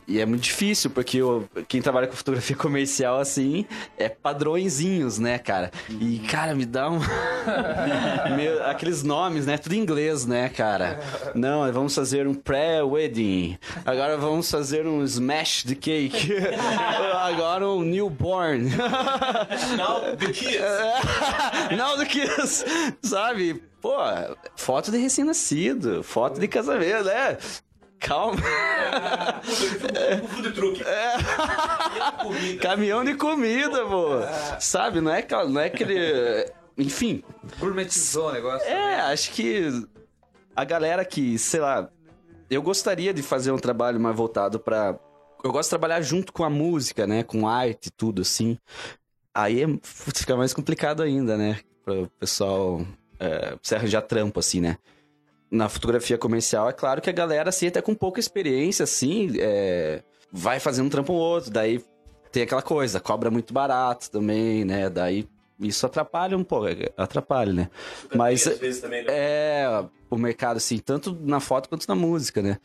[0.07, 3.65] E é muito difícil, porque o- quem trabalha com fotografia comercial, assim,
[3.97, 5.69] é padrõezinhos, né, cara?
[5.89, 6.99] E, cara, me dá um...
[8.35, 9.57] Meu, aqueles nomes, né?
[9.57, 10.99] Tudo em inglês, né, cara?
[11.35, 13.57] Não, vamos fazer um pré-wedding.
[13.85, 16.33] Agora vamos fazer um smash de cake.
[17.13, 18.69] Agora um newborn.
[20.17, 20.57] Do que?
[21.75, 22.63] Não do que isso,
[23.01, 23.61] sabe?
[23.81, 23.91] Pô,
[24.55, 27.37] foto de recém-nascido, foto de casamento, né?
[27.99, 28.37] Calma.
[30.29, 30.83] Food truck.
[32.61, 34.19] Caminhão de comida, pô.
[34.59, 36.51] Sabe, não é, não é aquele...
[36.77, 37.23] Enfim,
[37.59, 38.67] Gourmetizou o negócio.
[38.67, 39.67] é, acho que
[40.55, 41.89] a galera que, sei lá,
[42.49, 44.97] eu gostaria de fazer um trabalho mais voltado pra.
[45.43, 47.23] Eu gosto de trabalhar junto com a música, né?
[47.23, 48.57] Com arte e tudo, assim.
[49.33, 51.59] Aí é, fica mais complicado ainda, né?
[51.83, 52.85] Para o pessoal
[53.19, 54.77] é, se arranjar trampo, assim, né?
[55.49, 60.03] Na fotografia comercial, é claro que a galera, assim, até com pouca experiência, assim, é,
[60.31, 61.49] vai fazendo um trampo ou outro.
[61.49, 61.81] Daí
[62.31, 64.89] tem aquela coisa, cobra muito barato também, né?
[64.89, 65.27] Daí
[65.59, 67.69] isso atrapalha um pouco, atrapalha, né?
[68.13, 69.07] Mas também, né?
[69.09, 72.57] é o mercado, assim, tanto na foto quanto na música, né?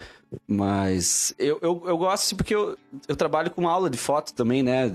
[0.47, 2.77] Mas eu, eu, eu gosto assim, porque eu,
[3.09, 4.91] eu trabalho com aula de foto também, né?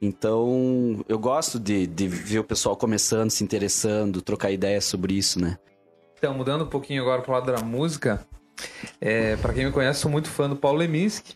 [0.00, 5.40] Então eu gosto de, de ver o pessoal começando, se interessando, trocar ideias sobre isso,
[5.40, 5.58] né?
[6.22, 8.24] Então, mudando um pouquinho agora pro lado da música,
[9.00, 11.34] é, para quem me conhece, sou muito fã do Paulo Leminski.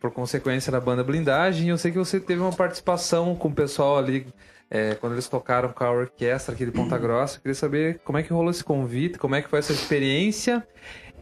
[0.00, 1.68] por consequência da banda Blindagem.
[1.68, 4.26] Eu sei que você teve uma participação com o pessoal ali
[4.70, 7.36] é, quando eles tocaram com a orquestra aqui de Ponta Grossa.
[7.36, 10.66] Eu queria saber como é que rolou esse convite, como é que foi essa experiência.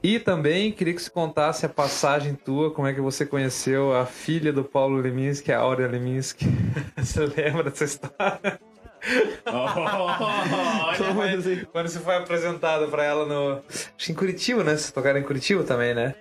[0.00, 4.06] E também queria que você contasse a passagem tua, como é que você conheceu a
[4.06, 6.46] filha do Paulo Leminski, a Áurea Leminski.
[6.96, 8.60] você lembra dessa história?
[10.98, 11.36] Como é-
[11.72, 13.60] Quando você foi apresentado pra ela no.
[13.68, 14.72] Acho que em Curitiba, né?
[14.76, 16.14] Vocês tocaram em Curitiba também, né?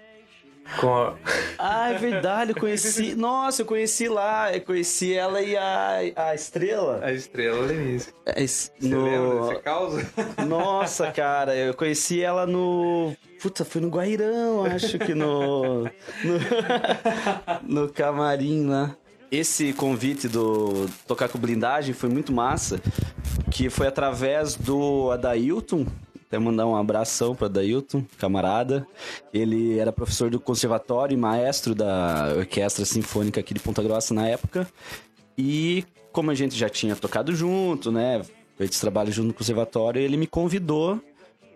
[0.80, 1.16] Com a...
[1.64, 3.14] Ah, é verdade, eu conheci.
[3.20, 7.00] Nossa, eu conheci lá, eu conheci ela e a, a estrela.
[7.04, 8.12] A estrela Leminski.
[8.26, 10.10] É, esse- Você no- lembra dessa causa?
[10.48, 13.16] Nossa, cara, eu conheci ela no.
[13.42, 15.84] Puta, foi no Guairão, acho que no.
[15.84, 15.90] No,
[17.64, 18.96] no camarim lá.
[19.32, 22.82] Esse convite do tocar com blindagem foi muito massa,
[23.50, 25.86] que foi através do Adailton.
[26.28, 28.86] Até mandar um abração para Adailton, camarada.
[29.34, 34.28] Ele era professor do conservatório e maestro da Orquestra Sinfônica aqui de Ponta Grossa na
[34.28, 34.68] época.
[35.38, 38.22] E como a gente já tinha tocado junto, né?
[38.58, 41.02] Feito trabalho junto no conservatório, ele me convidou,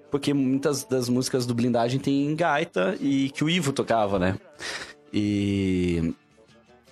[0.10, 4.40] porque muitas das músicas do Blindagem tem gaita e que o Ivo tocava, né?
[5.14, 6.14] E.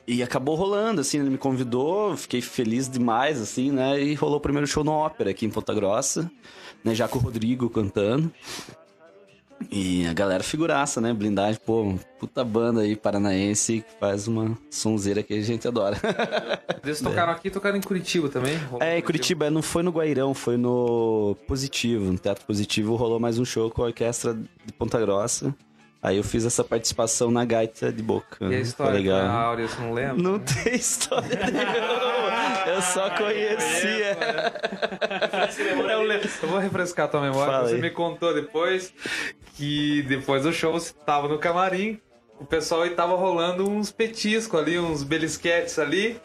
[0.06, 4.02] E acabou rolando, assim, ele me convidou, fiquei feliz demais, assim, né?
[4.02, 6.30] E rolou o primeiro show no Ópera aqui em Ponta Grossa,
[6.84, 6.94] né?
[6.94, 8.32] Já com o Rodrigo cantando.
[9.72, 11.14] E a galera figuraça, né?
[11.14, 15.98] Blindagem, pô, puta banda aí paranaense que faz uma sonzeira que a gente adora.
[16.84, 18.60] Eles tocaram aqui e tocaram em Curitiba também?
[18.82, 22.12] É, em Curitiba não foi no Guairão, foi no Positivo.
[22.12, 25.56] No Teatro Positivo rolou mais um show com a orquestra de Ponta Grossa.
[26.04, 28.36] Aí eu fiz essa participação na gaita de boca.
[28.42, 29.20] E a Foi história com legal.
[29.22, 30.22] a Áurea, você não lembra?
[30.22, 32.64] Não tem história nenhuma.
[32.68, 34.18] Eu só conhecia.
[35.90, 36.30] Eu, lembro.
[36.42, 37.54] Eu vou refrescar a tua memória.
[37.54, 37.82] Fala Você aí.
[37.82, 38.94] me contou depois
[39.56, 42.02] que depois do show você tava no camarim,
[42.38, 46.20] o pessoal e tava rolando uns petiscos ali, uns belisquetes ali.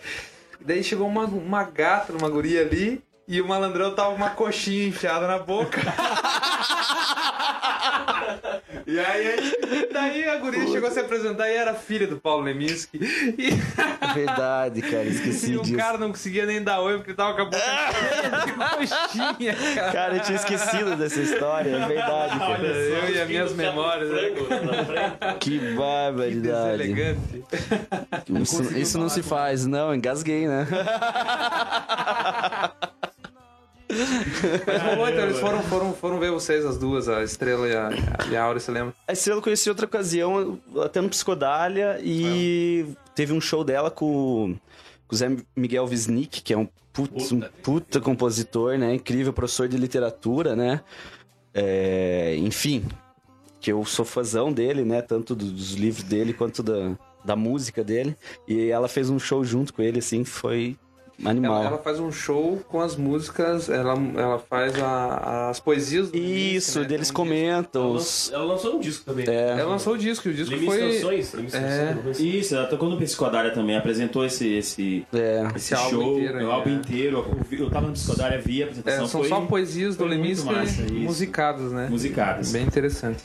[0.61, 4.89] Daí chegou uma, uma gata, uma guria ali, e o malandrão tava com uma coxinha
[4.89, 5.81] enfiada na boca.
[8.91, 9.36] E aí,
[9.93, 12.99] daí a guria chegou a se apresentar e era filha do Paulo Leminski.
[12.99, 13.51] E,
[14.14, 15.76] Verdade, cara, esqueci e o disso.
[15.76, 17.59] cara não conseguia nem dar oi porque tava com a boca
[18.09, 18.53] cheia de
[18.89, 19.93] coxinha, cara.
[19.93, 22.62] Cara, eu tinha esquecido dessa história, é verdade, cara.
[22.66, 24.09] eu e as minhas memórias.
[24.09, 24.30] né?
[25.39, 26.78] Que barbaridade.
[26.78, 27.45] Deselegante.
[28.41, 30.66] Isso, isso não se faz, não, engasguei, né?
[34.66, 37.91] Mas rolou, então eles foram, foram, foram ver vocês, as duas, a Estrela e a,
[38.30, 38.95] e a Áurea, você lembra?
[39.07, 44.55] A Estrela eu conheci outra ocasião, até no Psicodália, e teve um show dela com,
[45.07, 48.95] com o Zé Miguel Wisnik, que é um puta, um puta compositor, né?
[48.95, 50.80] Incrível professor de literatura, né?
[51.55, 52.84] É, enfim,
[53.61, 55.01] que eu sou fãzão dele, né?
[55.03, 58.16] Tanto do- dos livros dele quanto da, da música dele.
[58.47, 60.76] E ela fez um show junto com ele, assim, foi
[61.25, 61.57] animal.
[61.59, 66.16] Ela, ela faz um show com as músicas, ela, ela faz a- as poesias do
[66.16, 66.85] Isso, Leminski, né?
[66.87, 67.91] deles um comentam.
[67.91, 68.03] Ela
[68.33, 69.25] ela lançou um disco também.
[69.29, 69.51] É.
[69.59, 70.79] Ela lançou o disco, e o disco foi...
[70.95, 71.95] Canções, É.
[71.95, 75.45] Canções, Isso, ela tocou no Psicodália também, apresentou esse, esse, É.
[75.49, 76.73] esse, Esse álbum show, inteiro o álbum é.
[76.75, 77.39] inteiro.
[77.51, 79.07] Eu, tava no Psicodália, vi a É, apresentação.
[79.09, 80.49] são foi, só poesias do Leminski
[80.93, 81.89] musicadas, né?
[81.91, 82.53] musicadas.
[82.53, 83.23] Bem interessante.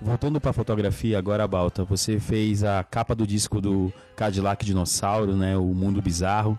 [0.00, 5.56] Voltando pra fotografia agora, Balta, você fez a capa do disco do Cadillac Dinossauro, né?
[5.56, 6.58] O Mundo Bizarro.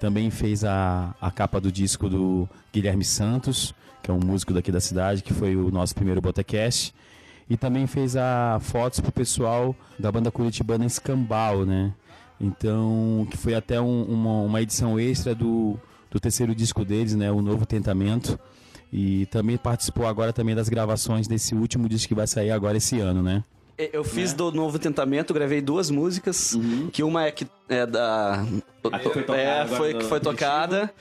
[0.00, 4.70] Também fez a, a capa do disco do Guilherme Santos, que é um músico daqui
[4.70, 6.94] da cidade, que foi o nosso primeiro Botecast.
[7.48, 11.92] E também fez a fotos pro pessoal da banda curitibana Escambau, né?
[12.40, 15.78] Então, que foi até um- uma, uma edição extra do,
[16.10, 17.30] do terceiro disco deles, né?
[17.30, 18.38] O Novo Tentamento.
[18.92, 22.98] E também participou agora também das gravações desse último disco que vai sair agora esse
[23.00, 23.42] ano, né?
[23.76, 26.56] Eu fiz do Novo Tentamento, gravei duas músicas,
[26.92, 28.44] que uma é que é da
[28.82, 30.94] foi tocada é, foi que foi tocada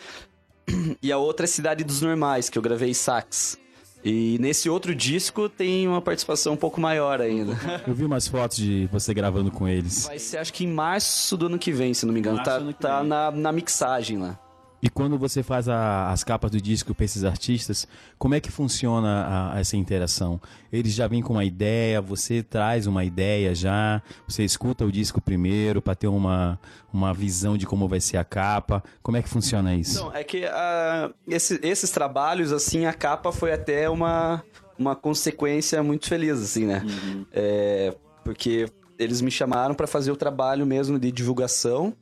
[1.01, 3.57] e a outra é Cidade dos Normais, que eu gravei sax.
[4.03, 7.57] E nesse outro disco tem uma participação um pouco maior ainda.
[7.87, 10.07] Eu vi umas fotos de você gravando com eles.
[10.07, 12.35] Vai ser acho que em março do ano que vem, se não me engano.
[12.35, 14.37] Março Tá, tá na, na mixagem lá.
[14.85, 17.87] E quando você faz a- as capas do disco para esses artistas,
[18.19, 20.41] como é que funciona a- essa interação?
[20.73, 25.21] Eles já vêm com uma ideia, você traz uma ideia já, você escuta o disco
[25.21, 26.59] primeiro para ter uma,
[26.91, 28.83] uma visão de como vai ser a capa.
[29.01, 29.99] Como é que funciona isso?
[29.99, 34.43] Então, é que ah, esse- esses trabalhos, assim, a capa foi até uma,
[34.77, 36.83] uma consequência muito feliz, assim, né?
[37.31, 38.65] É, porque
[38.99, 41.93] eles me chamaram para fazer o trabalho mesmo de divulgação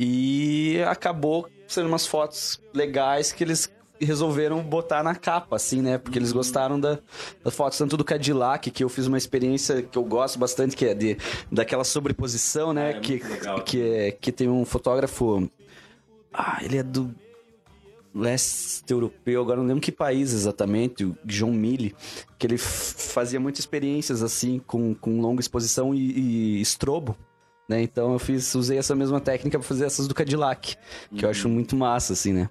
[0.00, 3.68] e acabou sendo umas fotos legais que eles
[4.00, 5.98] resolveram botar na capa, assim, né?
[5.98, 7.00] Porque eles gostaram da,
[7.42, 10.86] das fotos, tanto do Cadillac, que eu fiz uma experiência que eu gosto bastante, que
[10.86, 11.16] é de,
[11.50, 13.00] daquela sobreposição, né?
[13.00, 13.20] que,
[13.64, 15.50] que, é- que tem um fotógrafo.
[16.32, 17.12] Ah, ele é do
[18.14, 21.94] leste europeu, agora não lembro que país exatamente, o John Mille,
[22.38, 27.16] que ele fazia muitas experiências assim, com, com longa exposição e, e estrobo.
[27.68, 27.82] Né?
[27.82, 30.76] Então eu fiz, usei essa mesma técnica pra fazer essas do Cadillac,
[31.14, 32.48] que eu acho muito massa, assim, né?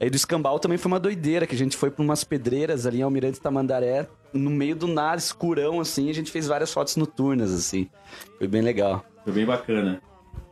[0.00, 2.98] Aí do escambau também foi uma doideira, que a gente foi pra umas pedreiras ali
[2.98, 7.52] em Almirante Tamandaré, no meio do nada, escurão, assim, a gente fez várias fotos noturnas,
[7.52, 7.88] assim.
[8.36, 9.04] Foi bem legal.
[9.24, 10.00] Foi bem bacana.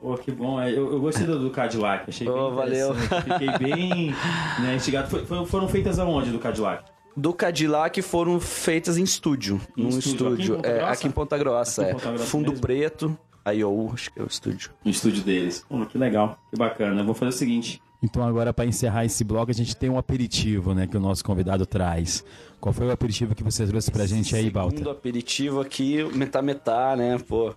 [0.01, 0.61] Pô, que bom.
[0.61, 2.95] É, Eu, eu gostei do, do Cadillac, achei bem Oh, valeu.
[2.95, 4.15] Fiquei bem
[4.61, 5.09] né, instigado.
[5.09, 6.85] Foi- foram feitas aonde do Cadillac?
[7.17, 9.61] Do Cadillac foram feitas em estúdio.
[9.77, 10.57] Em num estúdio, aqui em estúdio.
[10.57, 10.93] Ponta é, Grossa?
[10.93, 11.95] aqui em Ponta Grossa, Aqui em é.
[11.95, 12.61] Ponta Grossa Fundo mesmo?
[12.61, 13.19] preto,
[13.55, 14.71] IO, acho que é o estúdio.
[14.85, 15.65] No estúdio deles.
[15.69, 17.01] Pô, que legal, que bacana.
[17.01, 17.81] Eu vou fazer o seguinte.
[18.03, 21.25] Então agora para encerrar esse bloco a gente tem um aperitivo, né, que o nosso
[21.25, 22.25] convidado traz.
[22.61, 24.77] Qual foi o aperitivo que você trouxe pra gente aí, Balta?
[24.77, 27.19] Segundo aperitivo aqui, Metá Metá, né?
[27.19, 27.55] Pô.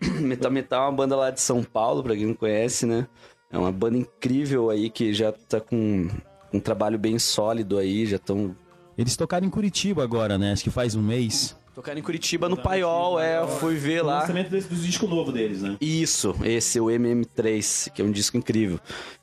[0.20, 3.06] Metá Metá é uma banda lá de São Paulo, pra quem não conhece, né?
[3.50, 6.08] É uma banda incrível aí que já tá com
[6.52, 8.56] um trabalho bem sólido aí, já estão.
[8.96, 10.52] Eles tocaram em Curitiba agora, né?
[10.52, 11.56] Acho que faz um mês.
[11.74, 14.20] Tocaram em Curitiba no Paiol, é, eu fui ver O lá.
[14.20, 15.76] lançamento desse, do disco novo deles, né?
[15.80, 18.78] Isso, esse, o MM3, que é um disco incrível.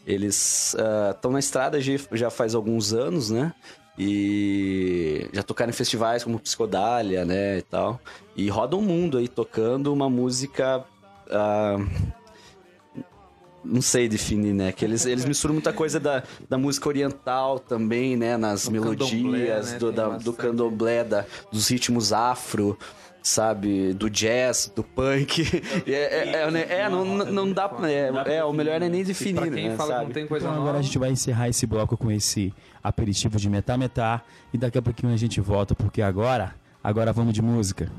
[0.05, 0.75] Eles
[1.13, 3.53] estão na estrada já, faz alguns anos, né?
[3.97, 7.99] E já tocaram em festivais como Psicodália, né, e tal.
[8.35, 10.83] E rodam o mundo aí tocando uma música...
[11.29, 11.75] ah,
[13.63, 14.71] não sei definir, né?
[14.71, 18.37] Que eles, eles misturam muita coisa da, da música oriental também, né?
[18.37, 19.77] Nas Do melodias, candomblé, né?
[19.79, 22.77] do, da- do candomblé, da, dos ritmos afro,
[23.21, 23.93] sabe?
[23.93, 25.43] Do jazz, do punk.
[25.85, 26.65] É, é, é, né?
[26.69, 27.89] É, não, não dá pra...
[27.91, 29.75] É, é, o melhor é nem definir, quem né?
[29.75, 30.05] fala que sabe?
[30.05, 30.67] não tem coisa Então nova.
[30.69, 32.53] agora a gente vai encerrar esse bloco com esse
[32.83, 34.21] aperitivo de metá metá
[34.53, 37.91] e daqui a pouquinho a gente volta porque agora, agora vamos de música.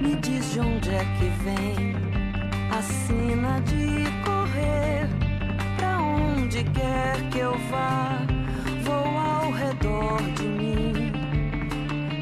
[0.00, 1.94] Me diz de onde é que vem.
[2.70, 5.06] A sina de correr,
[5.76, 8.18] pra onde quer que eu vá,
[8.82, 11.12] vou ao redor de mim.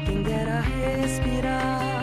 [0.05, 1.98] Quem dera respirar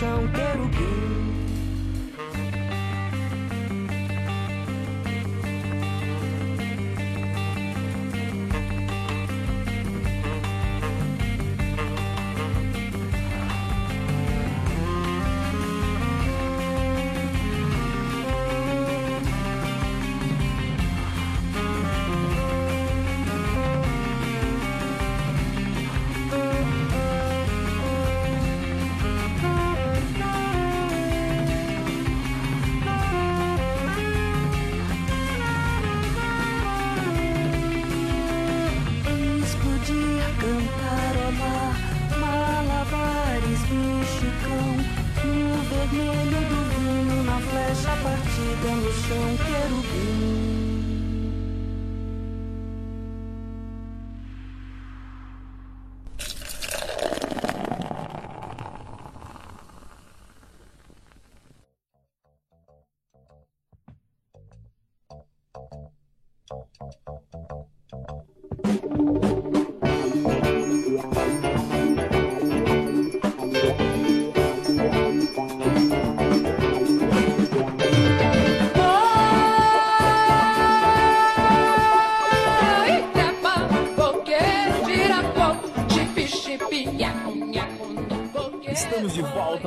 [0.00, 0.47] no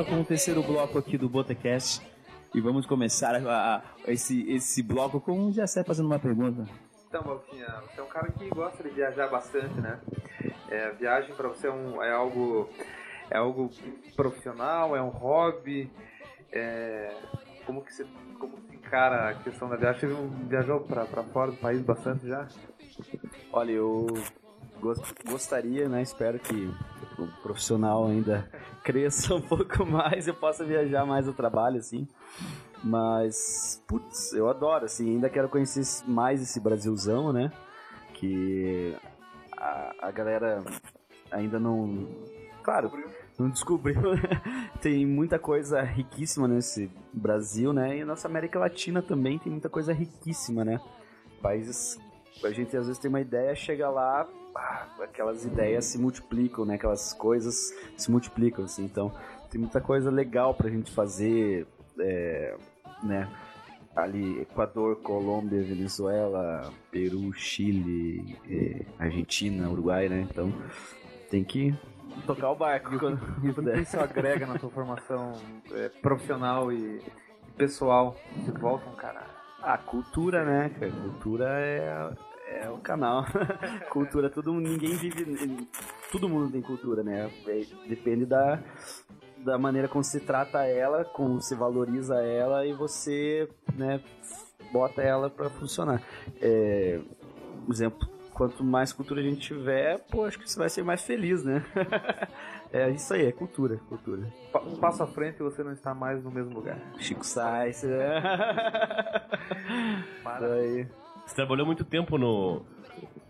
[0.01, 2.01] volta com o terceiro bloco aqui do Botecast.
[2.53, 3.81] E vamos começar a- a-
[4.11, 6.65] esse, esse bloco com o Jessé fazendo uma pergunta.
[7.07, 9.99] Então, Baltinha, você é um cara que gosta de viajar bastante, né?
[10.69, 12.69] É, viagem pra você é, um- é algo
[13.29, 13.69] é algo
[14.15, 15.89] profissional, é um hobby.
[16.51, 17.13] É,
[17.65, 18.05] como que você
[18.39, 20.09] como que você encara a questão da viagem?
[20.09, 22.47] Você viajou pra fora do país bastante já?
[23.53, 24.07] Olha, eu
[24.81, 26.01] gos- gostaria, né?
[26.01, 26.69] Espero que
[27.19, 28.49] o profissional ainda
[28.84, 32.07] cresça um pouco mais, eu possa viajar mais ao trabalho, assim.
[32.84, 37.51] Mas, putz, eu adoro, assim, ainda quero conhecer mais esse Brasilzão, né?
[38.13, 38.95] Que
[39.55, 40.63] a, a galera
[41.32, 42.07] ainda não.
[42.63, 42.91] Claro,
[43.38, 44.01] não descobriu.
[44.15, 44.41] né?
[44.82, 47.97] tem muita coisa riquíssima nesse Brasil, né?
[47.97, 50.79] E a nossa América Latina também tem muita coisa riquíssima, né?
[51.41, 51.99] Países.
[52.43, 54.27] A gente às vezes tem uma ideia, chega lá,
[55.01, 56.75] aquelas ideias se multiplicam, né?
[56.75, 58.83] Aquelas coisas se multiplicam, assim.
[58.85, 59.11] Então,
[59.49, 61.67] tem muita coisa legal pra gente fazer,
[61.99, 62.55] é,
[63.03, 63.29] né?
[63.95, 70.25] Ali, Equador, Colômbia, Venezuela, Peru, Chile, eh, Argentina, Uruguai, né?
[70.29, 70.53] Então,
[71.29, 71.75] tem que
[72.25, 73.79] tocar o barco quando E o que puder.
[73.79, 75.33] isso agrega na sua formação
[75.71, 77.01] é, profissional e,
[77.47, 78.15] e pessoal?
[78.37, 79.25] Você volta um cara.
[79.61, 80.71] A cultura, né?
[80.79, 80.91] cara?
[80.91, 82.11] Cultura é,
[82.51, 83.25] é o canal.
[83.89, 85.67] cultura, todo mundo, ninguém vive.
[86.11, 87.31] Todo mundo tem cultura, né?
[87.47, 88.61] É, depende da,
[89.37, 94.01] da maneira como você trata ela, como você valoriza ela e você, né,
[94.71, 96.01] bota ela pra funcionar.
[96.41, 96.99] É,
[97.65, 101.01] por exemplo, quanto mais cultura a gente tiver, pô, acho que você vai ser mais
[101.01, 101.63] feliz, né?
[102.71, 104.27] é isso aí, é cultura, cultura.
[104.65, 106.79] Um passo à frente e você não está mais no mesmo lugar.
[106.97, 108.21] Chico Sainz, né?
[110.23, 110.45] Para.
[110.45, 111.01] Isso aí.
[111.32, 112.61] Você trabalhou muito tempo no,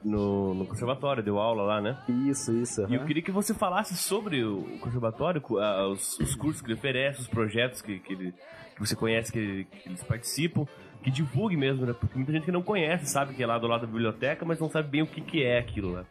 [0.03, 1.95] no, no conservatório, deu aula lá, né?
[2.27, 2.81] Isso, isso.
[2.89, 6.79] E eu queria que você falasse sobre o conservatório, ah, os, os cursos que ele
[6.79, 8.33] oferece, os projetos que, que, ele-
[8.73, 10.65] que você conhece, que, ele- que eles participam,
[11.03, 11.93] que divulgue mesmo, né?
[11.93, 14.59] Porque muita gente que não conhece, sabe que é lá do lado da biblioteca, mas
[14.59, 16.03] não sabe bem o que, que é aquilo, né?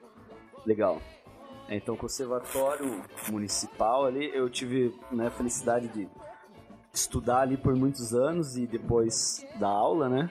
[0.65, 1.03] Legal.
[1.69, 6.07] Então, conservatório municipal ali, eu tive né, a felicidade de
[6.93, 10.31] estudar ali por muitos anos e depois dar aula, né?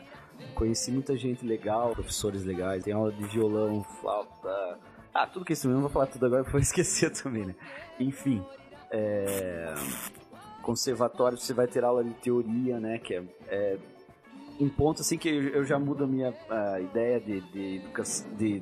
[0.56, 4.80] Conheci muita gente legal, professores legais, tem aula de violão, flauta.
[5.14, 7.56] Ah, tudo que instrumento, não vou falar tudo agora porque vou esquecer também, né?
[8.00, 8.44] Enfim,
[8.92, 9.74] é...
[10.62, 12.98] conservatório você vai ter aula de teoria, né?
[13.00, 13.78] Que é, é
[14.60, 18.04] um ponto assim que eu já mudo a minha ah, ideia de, de, educa
[18.38, 18.62] de,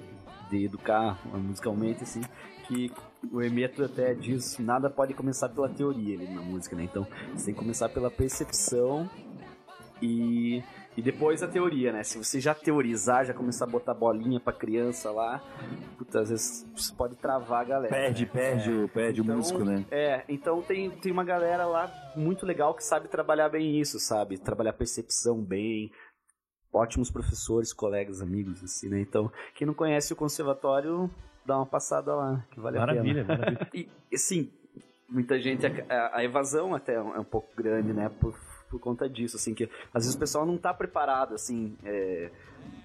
[0.49, 2.21] de educar musicalmente, assim,
[2.67, 2.91] que
[3.31, 6.83] o Hermeto até diz, nada pode começar pela teoria na música, né?
[6.83, 9.09] Então, você tem que começar pela percepção
[10.01, 10.63] e,
[10.97, 12.01] e depois a teoria, né?
[12.03, 15.43] Se você já teorizar, já começar a botar bolinha pra criança lá,
[15.95, 17.93] puta, às vezes você pode travar a galera.
[17.93, 18.31] Perde, né?
[18.33, 19.85] perde, o, perde Então, o músico, né?
[19.91, 24.39] É, então tem, tem uma galera lá muito legal que sabe trabalhar bem isso, sabe?
[24.39, 25.91] Trabalhar percepção bem.
[26.73, 28.99] Ótimos professores, colegas, amigos, assim, né?
[28.99, 31.09] Então, quem não conhece o conservatório,
[31.45, 33.37] dá uma passada lá, que vale Maravilha, a pena.
[33.37, 33.69] maravilha.
[34.11, 34.51] E, assim,
[35.07, 38.09] muita gente, a, a evasão até é um pouco grande, né?
[38.09, 38.35] Por,
[38.69, 42.31] por conta disso, assim, que às vezes o pessoal não tá preparado, assim, é,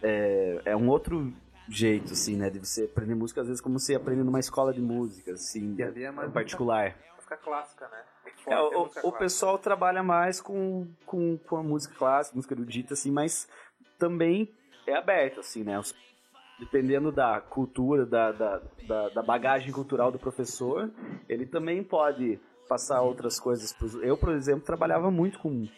[0.02, 1.32] é, é um outro
[1.68, 2.50] jeito, assim, né?
[2.50, 6.28] De você aprender música, às vezes, como você aprende numa escola de música, assim, é
[6.28, 6.96] particular.
[7.08, 8.02] Os música clássica, né?
[8.46, 9.18] É, a o, música o clássica.
[9.18, 13.48] pessoal trabalha mais com, com, com a música clássica, música erudita, assim, mas
[13.98, 14.52] também
[14.86, 15.78] é aberto, assim, né?
[15.78, 15.94] Os-
[16.58, 20.90] dependendo da cultura, da, da, da, da bagagem cultural do professor,
[21.28, 22.38] ele também pode
[22.72, 23.70] passar outras coisas.
[23.72, 25.68] pros- Eu, por exemplo, trabalhava muito com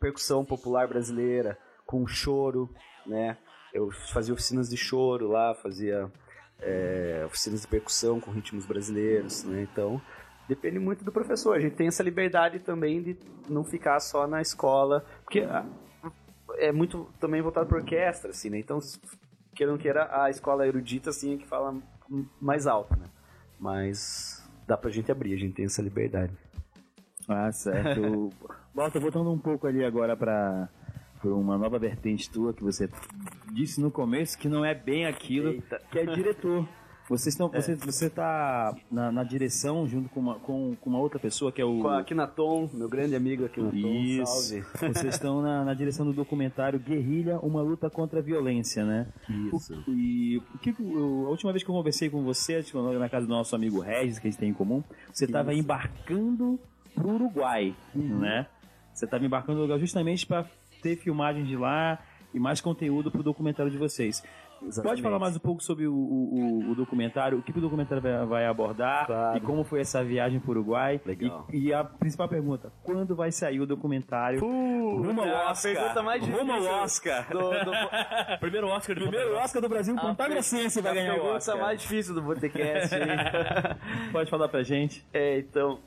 [0.00, 2.70] percussão popular brasileira, com choro,
[3.06, 3.36] né?
[3.74, 6.10] Eu fazia oficinas de choro lá, fazia
[6.60, 9.66] é, oficinas de percussão com ritmos brasileiros, né?
[9.70, 10.00] Então,
[10.48, 11.56] depende muito do professor.
[11.56, 13.18] A gente tem essa liberdade também de
[13.48, 15.66] não ficar só na escola, porque ah,
[16.56, 18.58] é muito também voltado para orquestra, assim, né?
[18.58, 18.78] Então,
[19.54, 21.74] queira ou não queira, a escola erudita, assim, é que fala
[22.40, 23.06] mais alto, né?
[23.60, 26.32] Mas dá pra gente abrir, a gente tem essa liberdade.
[27.28, 28.30] Ah, certo.
[28.74, 30.68] Walter, voltando um pouco ali agora para
[31.24, 32.88] uma nova vertente tua que você
[33.52, 36.68] disse no começo que não é bem aquilo que é diretor.
[37.08, 41.18] Vocês estão, você, você tá na, na direção junto com uma, com, com uma outra
[41.18, 44.26] pessoa que é o Com a Akinaton, meu grande amigo Akinaton, Isso.
[44.26, 44.64] salve.
[44.94, 49.06] Vocês estão na, na direção do documentário Guerrilha, uma luta contra a violência, né?
[49.52, 49.74] Isso.
[49.86, 50.82] O- E o que a
[51.28, 54.26] última vez que eu conversei com você, foi na casa do nosso amigo Regis, que
[54.26, 54.82] a gente tem em comum,
[55.12, 56.58] você estava embarcando
[56.94, 58.20] pro Uruguai, Uhum.
[58.20, 58.46] né?
[58.94, 60.46] Você estava embarcando no Uruguai justamente para
[60.80, 61.98] ter filmagem de lá
[62.32, 64.22] e mais conteúdo pro documentário de vocês.
[64.82, 66.34] Pode falar mais um pouco sobre o, o-
[66.68, 70.02] o- o documentário, o que, que o documentário vai, vai abordar e como foi essa
[70.02, 71.00] viagem pro Uruguai.
[71.04, 71.46] Legal.
[71.52, 75.72] E, e a principal pergunta, quando vai sair o documentário rumo ao é a Oscar?
[75.74, 77.28] pergunta mais rumo ao difícil Oscar.
[77.30, 77.72] do- do-
[78.40, 81.14] Primeiro Oscar do Primeiro Oscar do Brasil, A Ponta per- Grossense vai a ganhar o
[81.16, 81.58] pergunta Oscar.
[81.58, 82.22] mais difícil do
[82.96, 83.06] hein?
[84.12, 85.04] Pode falar pra gente.
[85.12, 85.78] É, então,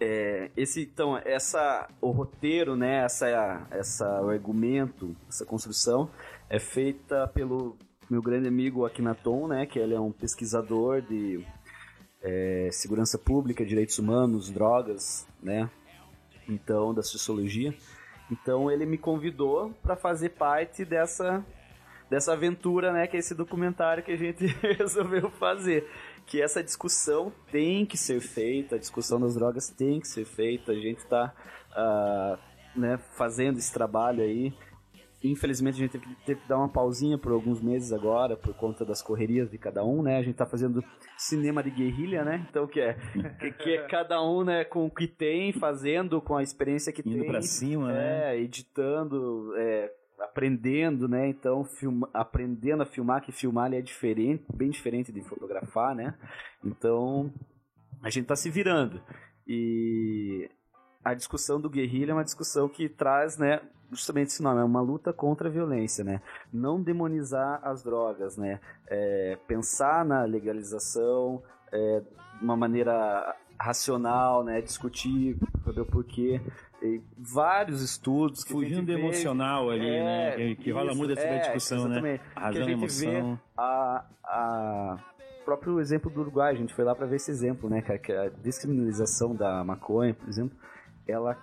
[0.00, 6.10] é, esse, então, essa, o roteiro, né, essa, essa, o argumento, essa construção
[6.48, 7.76] é feita pelo
[8.08, 11.44] meu grande amigo Akinaton, né, que ele é um pesquisador de
[12.22, 15.68] é, segurança pública, direitos humanos, drogas, né,
[16.48, 17.74] então, da sociologia.
[18.30, 21.44] Então, ele me convidou para fazer parte dessa
[22.08, 24.46] dessa aventura, né, que é esse documentário que a gente
[24.78, 25.88] resolveu fazer.
[26.24, 30.70] Que essa discussão tem que ser feita, a discussão das drogas tem que ser feita,
[30.70, 31.34] a gente está
[32.76, 34.52] né, fazendo esse trabalho aí.
[35.30, 38.54] Infelizmente a gente teve que, teve que dar uma pausinha por alguns meses agora, por
[38.54, 40.18] conta das correrias de cada um, né?
[40.18, 40.82] A gente tá fazendo
[41.16, 42.46] cinema de guerrilha, né?
[42.48, 42.94] Então que é,
[43.40, 47.02] que, que é cada um, né, com o que tem, fazendo, com a experiência que
[47.06, 47.26] Indo tem.
[47.28, 48.34] pra cima, né?
[48.34, 51.28] É, editando, é, aprendendo, né?
[51.28, 56.14] Então, filma, aprendendo a filmar, que filmar ele é diferente, bem diferente de fotografar, né?
[56.64, 57.32] Então,
[58.02, 59.00] a gente tá se virando.
[59.46, 60.50] E
[61.06, 63.60] a discussão do guerrilha é uma discussão que traz, né,
[63.92, 66.20] justamente esse nome, é uma luta contra a violência, né?
[66.52, 68.58] Não demonizar as drogas, né?
[68.88, 71.40] É, pensar na legalização
[71.70, 74.60] é, de uma maneira racional, né?
[74.60, 76.40] Discutir, saber o porquê.
[76.82, 80.34] E vários estudos que a Fugindo do emocional ali, né?
[80.34, 82.18] Que- que rola muito essa é, discussão, né?
[82.34, 83.34] A razão que a emoção.
[83.34, 84.98] vê a, a
[85.44, 88.12] próprio exemplo do Uruguai, a gente foi lá para ver esse exemplo, né, cara, que
[88.12, 90.58] a descriminalização da maconha, por exemplo,
[91.06, 91.36] ela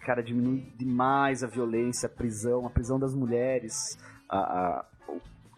[0.00, 4.84] cara diminui demais a violência, a prisão, a prisão das mulheres, a, a,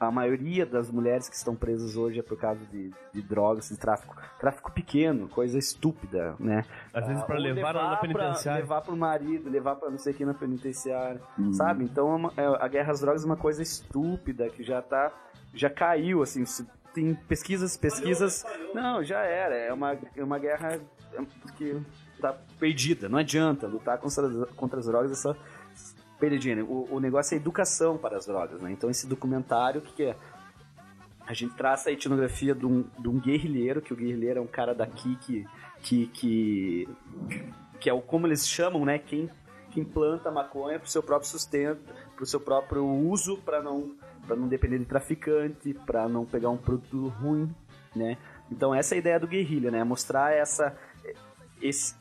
[0.00, 3.76] a maioria das mulheres que estão presas hoje é por causa de, de drogas, de
[3.76, 6.64] tráfico, tráfico pequeno, coisa estúpida, né?
[6.92, 8.60] Às vezes Ah, pra ou levar ela na pra- penitenciária.
[8.62, 11.52] levar pro marido, levar pra não sei quem na penitenciária, Uhum.
[11.52, 11.84] sabe?
[11.84, 15.12] Então é é, a guerra às drogas é uma coisa estúpida que já tá,
[15.54, 20.80] já caiu, assim, se- tem pesquisas, pesquisas, não, já era, é uma, é uma guerra
[21.56, 21.80] que
[22.20, 25.36] tá perdida, não adianta lutar contra, contra as drogas, é só
[26.20, 26.64] perdidinha.
[26.64, 28.70] O, o negócio é educação para as drogas, né?
[28.70, 30.16] Então esse documentário, o que, que é?
[31.26, 34.46] A gente traça a etnografia de um, de um guerrilheiro, que o guerrilheiro é um
[34.46, 35.46] cara daqui que,
[35.80, 36.88] que, que,
[37.78, 38.98] que é o como eles chamam, né?
[38.98, 39.30] Quem,
[39.70, 41.80] quem planta maconha para o seu próprio sustento,
[42.14, 43.94] para o seu próprio uso, para não,
[44.26, 47.54] pra não depender de traficante, para não pegar um produto ruim,
[47.94, 48.18] né?
[48.50, 49.84] Então essa é a ideia do guerrilha, né?
[49.84, 50.76] Mostrar essa,
[51.62, 51.94] esse,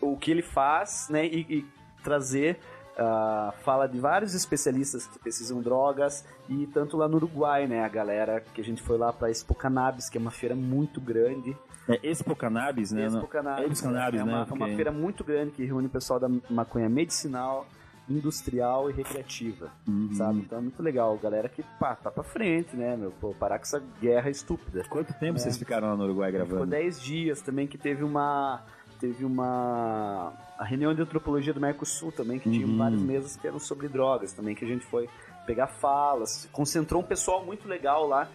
[0.00, 1.26] o que ele faz, né?
[1.26, 1.66] E, e
[2.02, 2.58] trazer
[2.98, 7.84] ah, fala de vários especialistas que pesquisam drogas e tanto lá no Uruguai, né?
[7.84, 11.00] A galera que a gente foi lá para Expo Cannabis, que é uma feira muito
[11.00, 11.56] grande.
[11.88, 13.06] É Expo Cannabis, né?
[13.06, 14.32] Expo Cannabis, Expo Cannabis, é né?
[14.32, 17.66] uma, Porque- uma feira muito grande que reúne o pessoal da maconha medicinal,
[18.08, 20.10] industrial e recreativa, Uhum.
[20.14, 20.38] sabe?
[20.40, 23.10] Então é muito legal, galera que pá, tá pra frente, né, meu?
[23.20, 24.84] Pô, parar com essa guerra estúpida.
[24.88, 25.42] Quanto tempo É.
[25.42, 26.70] vocês ficaram lá no Uruguai Ficou gravando?
[26.70, 28.62] 10 dias também que teve uma
[28.96, 32.78] teve uma a reunião de antropologia do Mercosul também que tinha Uhum.
[32.78, 35.08] várias mesas que eram sobre drogas também que a gente foi
[35.46, 38.28] pegar falas, concentrou um pessoal muito legal lá.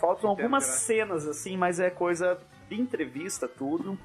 [0.00, 2.38] Faltam algumas cenas assim, mas é coisa
[2.68, 3.98] de entrevista, tudo,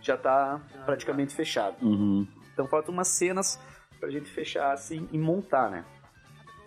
[0.00, 1.76] já tá praticamente fechado.
[1.82, 2.26] Uhum.
[2.52, 3.58] Então faltam umas cenas
[3.98, 5.84] pra gente fechar assim e montar, né?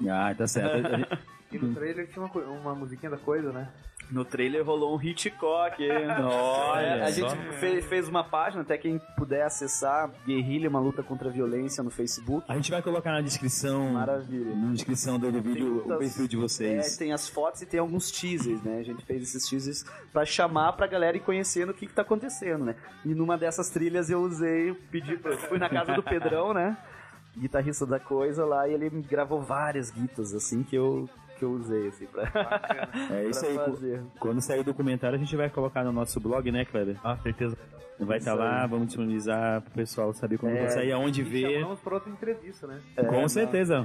[0.10, 0.74] Ah, tá certo.
[1.54, 3.72] E no trailer tinha uma, uma musiquinha da coisa, né?
[4.14, 5.76] No trailer rolou um Hitchcock.
[5.90, 7.30] Olha É, a só.
[7.30, 11.84] gente fez, fez uma página, até quem puder acessar, Guerrilha, uma luta contra a violência
[11.84, 12.46] no Facebook.
[12.48, 13.94] A gente vai colocar na descrição.
[13.94, 14.56] Maravilha.
[14.56, 16.94] Na descrição do vídeo muitas- o perfil de vocês.
[16.94, 18.78] É, tem as fotos e tem alguns teasers, né?
[18.80, 22.04] A gente fez esses teasers pra chamar pra galera ir conhecendo o que, que tá
[22.04, 22.76] acontecendo, né?
[23.04, 26.78] E numa dessas trilhas eu usei, pedi, pra- fui na casa do Pedrão, né?
[27.36, 31.10] Guitarrista da coisa lá, e ele gravou várias guitas, assim, que eu,
[31.44, 32.24] que eu usei, assim, pra,
[33.12, 33.56] É isso pra aí.
[33.58, 34.02] fazer.
[34.20, 36.98] Quando sair o documentário, a gente vai colocar no nosso blog, né, Kleber?
[37.04, 37.58] Ah, certeza.
[38.00, 41.24] Vai estar Isso lá, vamos disponibilizar pro pessoal saber como É, vai sair, aonde E
[41.24, 41.60] ver.
[41.60, 42.82] chamamos pra outra entrevista, né?
[43.08, 43.82] Com certeza.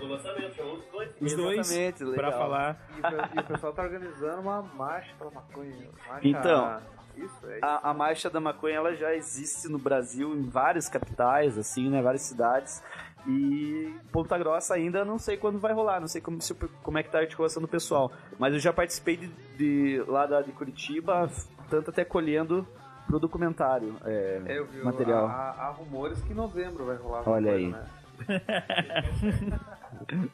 [1.21, 1.59] os dois.
[1.71, 2.15] Exatamente, legal.
[2.31, 2.89] pra falar.
[2.97, 5.77] E, e o pessoal tá organizando uma marcha pela maconha.
[6.09, 6.27] Marcha...
[6.29, 6.81] Então,
[7.17, 11.59] Isso, é A, a marcha da maconha ela já existe no Brasil em várias capitais,
[11.59, 12.83] assim, né, várias cidades.
[13.27, 17.03] E Ponta Grossa ainda não sei quando vai rolar, não sei como, se, como é
[17.03, 18.11] que tá a articulação do pessoal.
[18.39, 21.31] Mas eu já participei de, de- lá da, de Curitiba,
[21.69, 22.67] tanto até colhendo
[23.07, 25.27] pro documentário é, É, eu vi, material.
[25.27, 27.29] Há, há rumores que em novembro vai rolar.
[27.29, 27.67] Olha coisa, aí.
[27.69, 27.85] Né?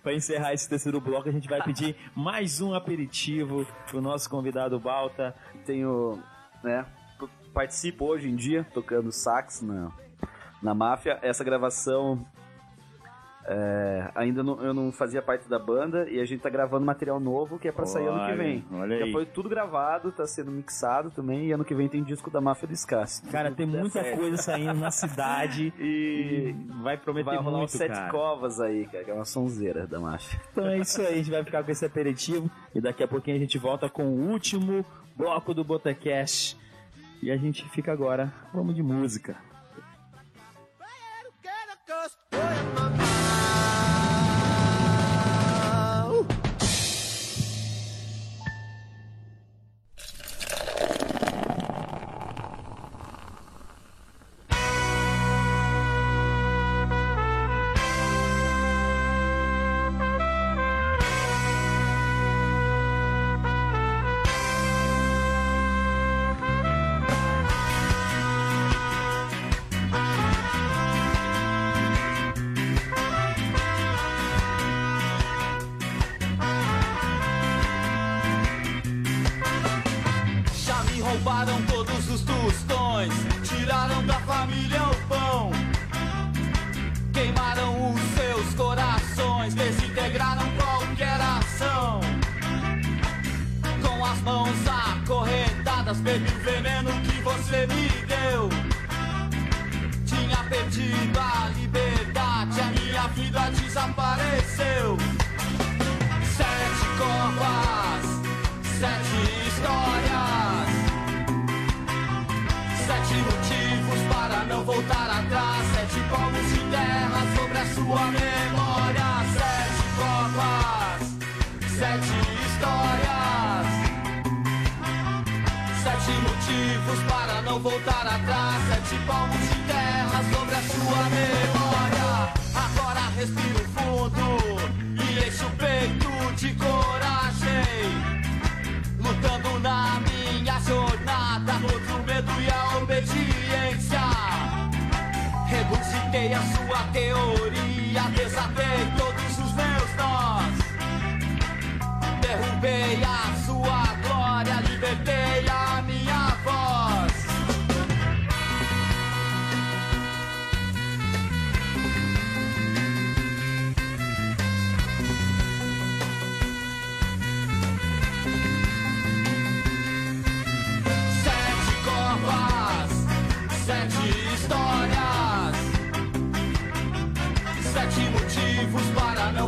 [0.03, 4.79] Pra encerrar esse terceiro bloco, a gente vai pedir mais um aperitivo pro nosso convidado
[4.79, 5.35] Balta.
[5.65, 6.19] Tenho,
[6.63, 6.85] né,
[7.53, 9.91] participo hoje em dia tocando sax na,
[10.63, 11.19] na máfia.
[11.23, 12.25] Essa gravação
[13.47, 17.21] é, ainda não, eu não fazia parte da banda e a gente tá gravando material
[17.21, 18.65] novo que é pra sair ano que vem.
[18.73, 19.13] olha Já aí.
[19.13, 22.69] foi tudo gravado, tá sendo mixado também e ano que vem tem disco da Máfia
[22.69, 23.23] do Escasse.
[23.25, 27.93] Cara, tem muita coisa saindo na cidade E vai prometer vai rolar muito, uns sete
[27.93, 28.11] cara.
[28.11, 30.41] covas aí, cara, que é uma sonzeira da Máfia.
[30.51, 33.37] Então é isso aí, a gente vai ficar com esse aperitivo e daqui a pouquinho
[33.37, 34.85] a gente volta com o último
[35.15, 36.57] bloco do Botecast.
[37.23, 39.37] E a gente fica agora, vamos de música.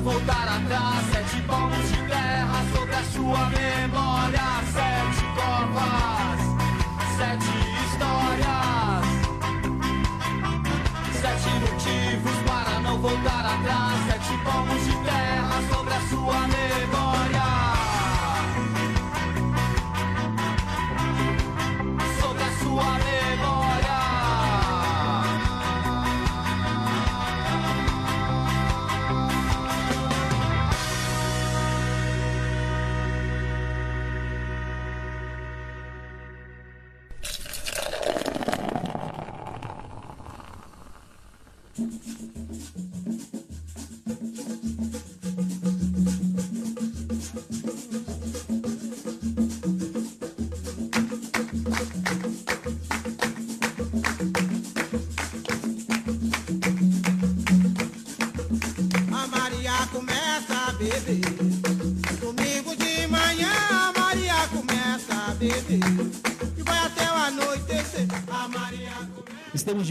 [0.07, 4.06] Voltar atrás, sete palmos de terra sobre a sua memória,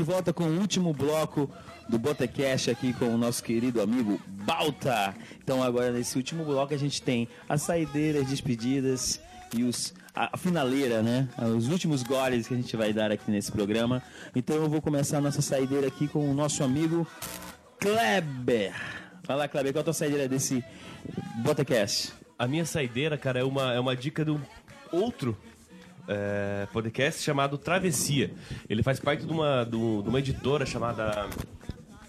[0.06, 1.49] volta com o último bloco
[1.89, 5.16] do Botecast aqui com o nosso querido amigo Balta.
[5.43, 9.20] Então agora nesse último bloco a gente tem as saideiras, as despedidas
[9.53, 11.28] e os a a finaleira, né?
[11.58, 14.01] Os últimos goles que a gente vai dar aqui nesse programa.
[14.36, 17.06] Então eu vou começar a nossa saideira aqui com o nosso amigo
[17.80, 18.74] Kleber.
[19.28, 20.64] Lá, Kleber, qual a tua saideira desse
[21.38, 22.14] Botecast?
[22.38, 24.39] A minha saideira, cara, é uma, é uma dica um
[24.91, 25.36] outro
[26.08, 28.32] é, podcast chamado Travessia.
[28.70, 31.28] Ele faz parte de uma, de uma editora chamada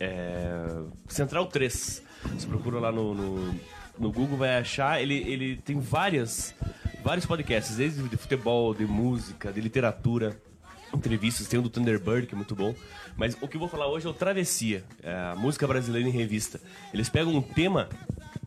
[0.00, 0.66] é,
[1.08, 2.02] Central 3.
[2.34, 3.54] Você procura lá no, no,
[3.98, 5.00] no Google, vai achar.
[5.00, 6.54] Ele, ele tem várias,
[7.02, 10.36] vários podcasts, desde de futebol, de música, de literatura
[10.94, 12.74] entrevistas, tem um do Thunderbird, que é muito bom.
[13.16, 16.12] Mas o que eu vou falar hoje é o Travessia, é a música brasileira em
[16.12, 16.60] revista.
[16.92, 17.88] Eles pegam um tema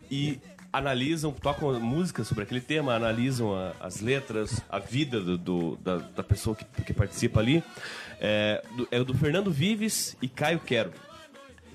[0.09, 0.39] e
[0.71, 5.97] analisam, tocam música sobre aquele tema, analisam a- as letras, a vida do, do- da,
[5.97, 7.63] da pessoa que, que participa ali.
[8.21, 10.91] É, do, é o do Fernando Vives e Caio Quero.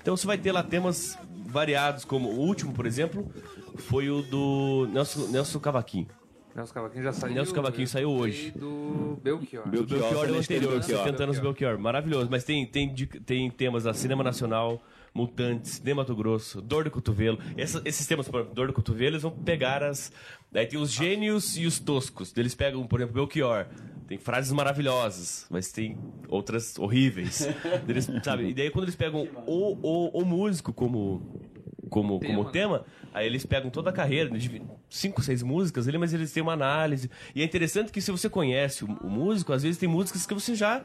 [0.01, 1.17] Então você vai ter lá temas
[1.47, 3.29] variados, como o último, por exemplo,
[3.77, 6.07] foi o do Nelson, Nelson Cavaquinho.
[6.55, 7.33] Nelson Cavaquinho já saiu.
[7.33, 8.51] Nelson Cavaquinho eu saiu hoje.
[8.51, 9.63] Do Belchior.
[9.65, 11.03] Do Belchior, é o também anterior, tem Belchior.
[11.05, 11.77] 70 anos do Belchior.
[11.79, 12.27] Maravilhoso.
[12.31, 14.81] Mas tem, tem, tem temas da Cinema Nacional,
[15.15, 17.39] Mutantes, de Mato Grosso, Dor do Cotovelo.
[17.55, 20.11] Essa- esses temas, por exemplo, Dor do Cotovelo, eles vão pegar as...
[20.51, 22.33] Daí tem os gênios e os toscos.
[22.35, 23.65] Eles pegam, por exemplo, Belchior.
[24.07, 25.97] Tem frases maravilhosas, mas tem
[26.27, 27.47] outras horríveis.
[27.87, 28.49] Eles, sabe?
[28.49, 31.41] E daí quando eles pegam o, o, o músico como
[31.89, 35.97] como tema, como tema aí eles pegam toda a carreira, de cinco, seis músicas ali,
[35.97, 37.09] mas eles têm uma análise.
[37.33, 40.33] E é interessante que se você conhece o, o músico, às vezes tem músicas que
[40.33, 40.83] você já,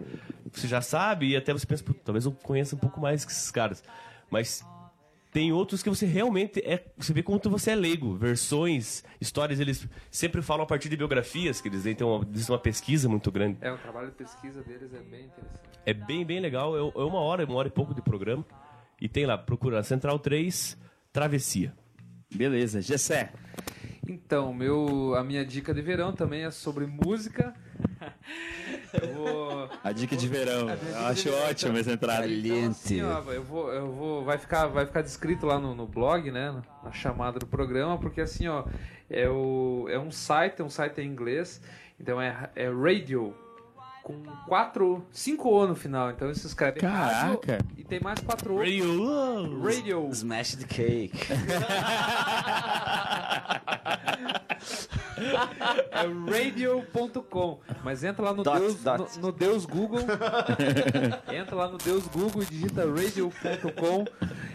[0.53, 3.33] você já sabe e até você pensa, "Pô, talvez eu conheça um pouco mais que
[3.33, 3.83] esses caras.
[4.31, 4.65] Mas
[5.33, 6.85] tem outros que você realmente é.
[6.97, 8.17] Você vê quanto você é leigo.
[8.17, 12.55] Versões, histórias, eles sempre falam a partir de biografias, que eles têm uma, eles têm
[12.55, 13.59] uma pesquisa muito grande.
[13.61, 15.61] É, o trabalho de pesquisa deles é bem interessante.
[15.87, 16.77] É bem, bem legal.
[16.77, 18.45] É é uma hora, uma hora e pouco de programa.
[19.01, 20.77] E tem lá, procura Central 3,
[21.13, 21.75] Travessia.
[22.35, 23.33] Beleza, Gessé.
[24.09, 27.55] Então, meu, a minha dica de verão também é sobre música.
[28.93, 29.71] Eu vou...
[29.85, 30.67] A dica de verão.
[30.67, 32.27] Dica Eu acho verão, ótimo essa entrada.
[32.27, 35.87] Então, assim, ó, eu vou, eu vou, vai ficar, vai ficar descrito lá no, no
[35.87, 38.65] blog, né, na chamada do programa, porque assim, ó,
[39.09, 41.63] é, o, é um site, é um site em inglês,
[42.01, 43.33] então é, é radio
[44.03, 44.15] com
[44.47, 47.65] quatro, cinco O no final, então isso escreve rádio Caraca.
[47.77, 48.59] e tem mais quatro O.
[48.59, 49.63] Radio.
[49.63, 50.09] Radio.
[50.11, 51.19] Smash the cake.
[55.91, 57.61] É radio.com.
[57.85, 58.99] Mas entra lá no Dot, Deus, dot.
[59.17, 60.01] No, no Deus Google.
[61.33, 64.05] entra lá no Deus Google e digita radio.com.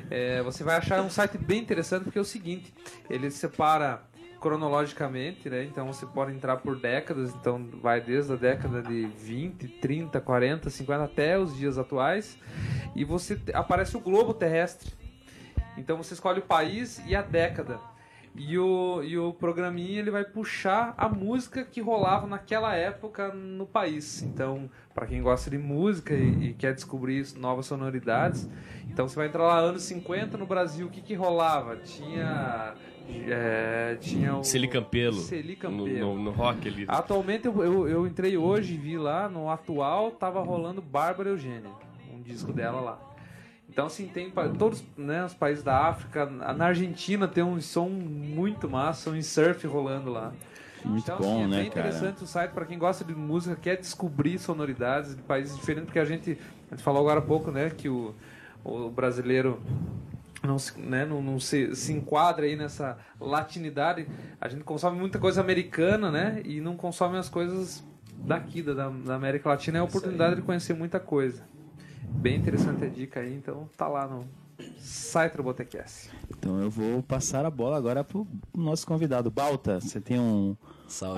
[0.10, 2.74] É, você vai achar um site bem interessante porque é o seguinte:
[3.10, 4.02] ele separa
[4.46, 5.64] cronologicamente, né?
[5.64, 10.70] Então você pode entrar por décadas, então vai desde a década de 20, 30, 40,
[10.70, 12.38] 50 até os dias atuais.
[12.96, 14.93] E você aparece o globo terrestre.
[15.76, 17.80] Então você escolhe o país e a década.
[18.36, 23.66] E o, e o programinha ele vai puxar a música que rolava naquela época no
[23.66, 24.22] país.
[24.22, 28.48] Então, para quem gosta de música e, e quer descobrir novas sonoridades,
[28.88, 31.78] então você vai entrar lá anos 50 no Brasil, o que que rolava?
[31.78, 32.76] Tinha
[33.28, 35.18] é, tinha o Celi Campelo.
[35.18, 36.86] Celi No, no, no rock ali.
[36.88, 41.70] Atualmente eu, eu, eu entrei hoje e vi lá no atual tava rolando Bárbara Eugênia,
[42.14, 42.99] um disco dela lá.
[43.70, 47.89] Então assim tem todos né, os países da África, na na Argentina tem um som
[47.89, 50.32] muito massa, um surf rolando lá.
[50.84, 51.88] Muito então, bom, assim, é né, bem cara?
[51.88, 55.99] interessante o site para quem gosta de música, quer descobrir sonoridades de países diferentes, porque
[55.99, 56.38] a gente,
[56.72, 58.14] a gente falou agora há pouco, né, que o,
[58.64, 59.60] o brasileiro
[60.46, 64.08] não se, né, não, não se, se enquadra aí nessa latinidade.
[64.39, 67.84] A gente consome muita coisa americana, né, e não consome as coisas
[68.18, 69.80] daqui, da, da América Latina.
[69.80, 71.43] É a oportunidade de conhecer muita coisa.
[72.08, 74.26] Bem interessante a dica aí, então tá lá no
[74.78, 76.10] site do Botecast.
[76.30, 79.30] Então eu vou passar a bola agora pro nosso convidado.
[79.30, 80.56] Balta, você tem um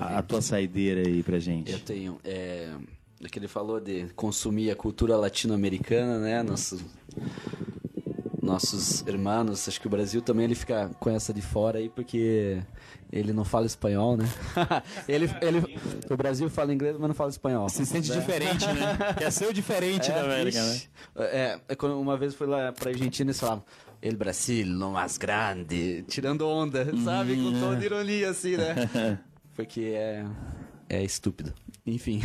[0.02, 1.72] a, a tua saideira aí pra gente.
[1.72, 2.20] Eu tenho.
[2.24, 2.72] É,
[3.24, 6.42] é que ele falou de consumir a cultura latino-americana, né?
[6.44, 6.80] Nosso,
[8.48, 9.68] nossos irmãos.
[9.68, 12.62] Acho que o Brasil também ele fica com essa de fora aí porque
[13.12, 14.26] ele não fala espanhol, né?
[15.08, 15.80] ele, ele,
[16.10, 17.70] o Brasil fala inglês, mas não fala espanhol.
[17.70, 18.98] Se sente diferente, né?
[19.18, 20.76] Quer ser o diferente da América, né?
[20.76, 20.90] ixi.
[21.18, 23.64] É, é, quando uma vez fui lá pra Argentina e falavam
[24.02, 27.36] El Brasil, no mais grande, tirando onda, sabe?
[27.36, 29.20] Com tom de ironia, assim, né?
[29.56, 30.26] Porque é,
[30.90, 31.54] é estúpido.
[31.86, 32.22] Enfim,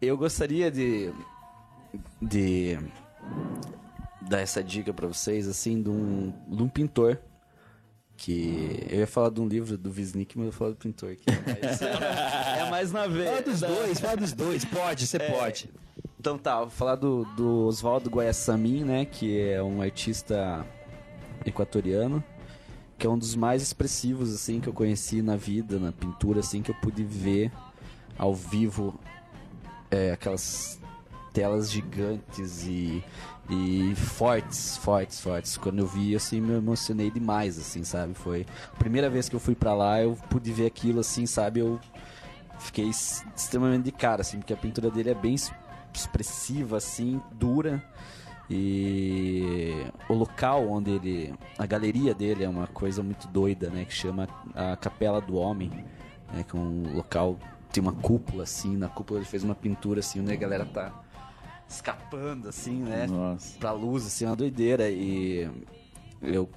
[0.00, 1.12] eu gostaria de,
[2.20, 2.78] de
[4.28, 7.18] dar essa dica pra vocês, assim, de um, de um pintor.
[8.16, 11.16] Que eu ia falar de um livro do Wisnik, mas eu vou falar do pintor.
[11.16, 13.30] Que é, mais, é mais na veia.
[13.30, 14.64] Fala dos dois, fala dos dois.
[14.64, 15.70] Pode, você É, pode.
[16.20, 19.04] Então tá, vou falar do, do Oswaldo Guayasamim, né?
[19.04, 20.64] Que é um artista
[21.44, 22.22] equatoriano.
[22.96, 26.62] Que é um dos mais expressivos, assim, que eu conheci na vida, na pintura, assim,
[26.62, 27.50] que eu pude ver
[28.16, 29.00] ao vivo.
[29.90, 30.78] É, aquelas
[31.32, 33.02] telas gigantes e,
[33.50, 35.56] e fortes, fortes, fortes.
[35.56, 38.14] Quando eu vi, assim, me emocionei demais, assim, sabe?
[38.14, 41.60] Foi a primeira vez que eu fui pra lá, eu pude ver aquilo, assim, sabe?
[41.60, 41.78] Eu
[42.58, 45.52] fiquei extremamente de cara, assim, porque a pintura dele é bem es-
[45.92, 47.82] expressiva, assim, dura.
[48.50, 51.34] E o local onde ele.
[51.58, 53.84] A galeria dele é uma coisa muito doida, né?
[53.84, 55.70] Que chama a Capela do Homem.
[56.32, 57.38] Né, que é um local.
[57.72, 58.76] Tem uma cúpula, assim.
[58.76, 60.92] Na cúpula ele fez uma pintura, assim, onde a galera tá
[61.74, 63.06] escapando, assim, né?
[63.06, 63.58] Nossa.
[63.58, 64.90] Pra luz, assim, é uma doideira.
[64.90, 65.48] E
[66.20, 66.48] eu,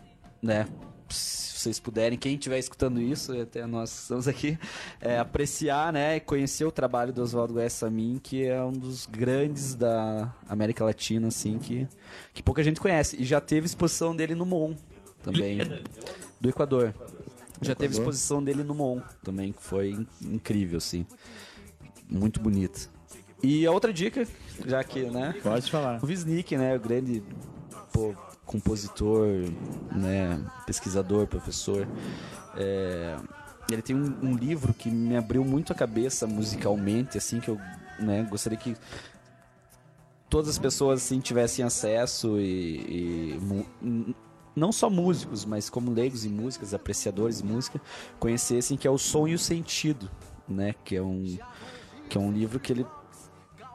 [0.41, 0.67] né?
[1.09, 4.57] Se vocês puderem, quem estiver escutando isso, até nós estamos aqui,
[4.99, 9.73] é, apreciar, né, e conhecer o trabalho do Oswaldo Guessamin, que é um dos grandes
[9.75, 11.87] da América Latina, assim, que,
[12.33, 13.15] que pouca gente conhece.
[13.19, 14.75] E já teve exposição dele no MON
[15.23, 15.59] também,
[16.41, 16.93] do Equador.
[17.61, 21.05] Já teve exposição dele no MON também, que foi in- incrível, assim.
[22.09, 22.89] Muito bonito.
[23.43, 24.27] E a outra dica,
[24.65, 25.35] já que, né?
[25.43, 26.03] Pode falar.
[26.03, 26.75] O Wisnik, né?
[26.75, 27.21] O grande
[27.91, 28.13] pô,
[28.45, 29.27] compositor,
[29.91, 30.39] né?
[30.65, 31.87] Pesquisador, professor.
[32.55, 33.17] É,
[33.71, 37.59] ele tem um, um livro que me abriu muito a cabeça musicalmente, assim, que eu
[37.99, 38.75] né, gostaria que
[40.29, 44.15] todas as pessoas assim tivessem acesso e, e
[44.55, 47.81] não só músicos, mas como leigos em músicas, apreciadores de música,
[48.19, 50.09] conhecessem que é o Som e o Sentido,
[50.47, 50.73] né?
[50.83, 51.37] Que é um
[52.07, 52.85] que é um livro que ele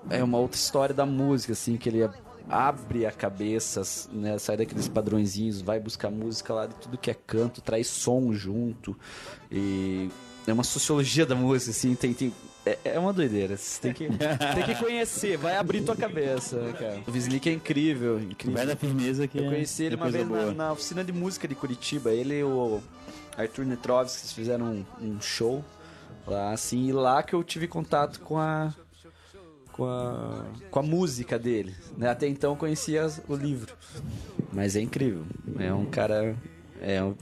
[0.09, 2.09] é uma outra história da música, assim, que ele
[2.49, 3.83] abre a cabeça,
[4.13, 4.39] né?
[4.39, 8.97] Sai daqueles padrõezinhos, vai buscar música lá de tudo que é canto, traz som junto.
[9.51, 10.09] E
[10.47, 12.13] é uma sociologia da música, assim, tem.
[12.13, 12.33] tem
[12.67, 13.57] é, é uma doideira.
[13.57, 14.09] Você tem que,
[14.55, 17.03] tem que conhecer, vai abrir tua cabeça, né, cara.
[17.07, 18.55] O Wisnik é incrível, incrível.
[18.55, 21.49] Vai na firmeza que Eu é- conheci ele uma vez na, na oficina de música
[21.49, 22.11] de Curitiba.
[22.11, 22.81] Ele e o
[23.37, 25.65] Arthur Netrovski eles fizeram um, um show
[26.27, 28.75] lá, assim, e lá que eu tive contato com a
[29.81, 31.75] com a, com a música dele.
[31.97, 32.11] né?
[32.11, 33.75] Até então eu conhecia o livro.
[34.53, 35.25] Mas é incrível.
[35.59, 36.37] É um cara.
[36.83, 37.15] É um,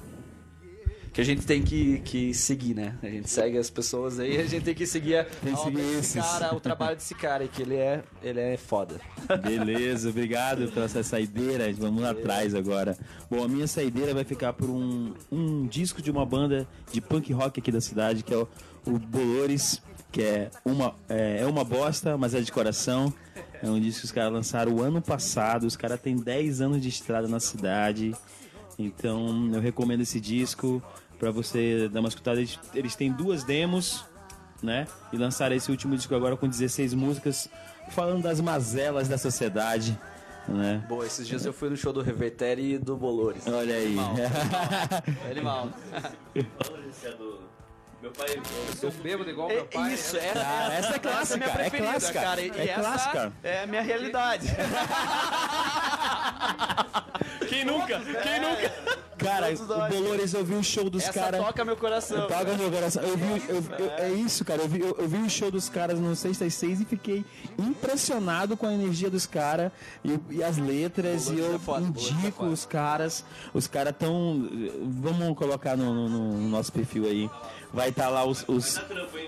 [1.12, 2.96] que a gente tem que, que seguir, né?
[3.00, 5.82] A gente segue as pessoas aí, a gente tem que seguir a, Tem a obra
[5.82, 9.00] desse cara, o trabalho desse cara, que ele é, ele é foda.
[9.42, 11.72] Beleza, obrigado pela essa saideira.
[11.72, 12.98] Vamos lá atrás agora.
[13.30, 17.32] Bom, a minha saideira vai ficar por um, um disco de uma banda de punk
[17.32, 18.48] rock aqui da cidade, que é o,
[18.84, 19.80] o Bolores,
[20.10, 23.12] que é uma, é, é uma bosta, mas é de coração.
[23.62, 25.66] É um disco que os caras lançaram o ano passado.
[25.66, 28.14] Os caras têm 10 anos de estrada na cidade.
[28.78, 30.82] Então eu recomendo esse disco
[31.18, 32.38] pra você dar uma escutada.
[32.38, 34.04] Eles, eles têm duas demos,
[34.62, 34.86] né?
[35.12, 37.50] E lançaram esse último disco agora com 16 músicas
[37.90, 39.98] falando das mazelas da sociedade,
[40.46, 40.84] né?
[40.88, 43.46] Boa, esses dias eu fui no show do Revertério e do Bolores.
[43.46, 43.86] Olha aí.
[43.86, 44.14] Animal.
[45.30, 45.70] Animal.
[48.00, 48.28] Meu pai.
[48.30, 49.92] Eu sou bêbado igual meu pai.
[49.92, 50.26] Isso, né?
[50.28, 52.40] essa, Ah, essa é clássica, essa é minha é preferida, clássica, cara.
[52.40, 53.32] E é essa clássica.
[53.42, 54.46] é a minha realidade.
[57.48, 58.00] Quem nunca?
[58.00, 59.07] Quem nunca?
[59.18, 61.40] Cara, o Dolores, eu vi o show dos essa caras.
[61.44, 62.26] toca meu coração.
[62.28, 63.02] Toca meu coração.
[63.02, 64.62] Eu vi, eu- eu- é isso, cara.
[64.62, 67.24] Eu vi, eu, eu vi o show dos caras no Sexta 6 e fiquei
[67.58, 69.70] impressionado com a energia dos caras
[70.04, 71.28] e, e as letras.
[71.28, 73.24] E eu é foda, é indico os caras.
[73.52, 74.48] Os caras tão.
[74.82, 77.30] Vamos colocar no, no- no nosso perfil aí.
[77.72, 78.44] Vai estar lá os.
[78.48, 78.80] os-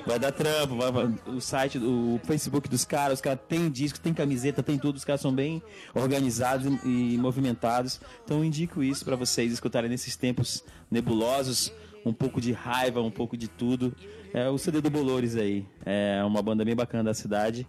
[0.06, 4.00] vai dar trampo, vai, vai- o site, o Facebook dos caras, os caras têm disco,
[4.00, 5.62] tem camiseta, tem tudo, os caras são bem
[5.94, 8.00] organizados e, e movimentados.
[8.24, 9.52] Então eu indico isso pra vocês
[9.88, 11.72] nesses tempos nebulosos,
[12.04, 13.94] um pouco de raiva, um pouco de tudo.
[14.32, 15.66] É o CD do Bolores aí.
[15.84, 17.66] É uma banda bem bacana da cidade.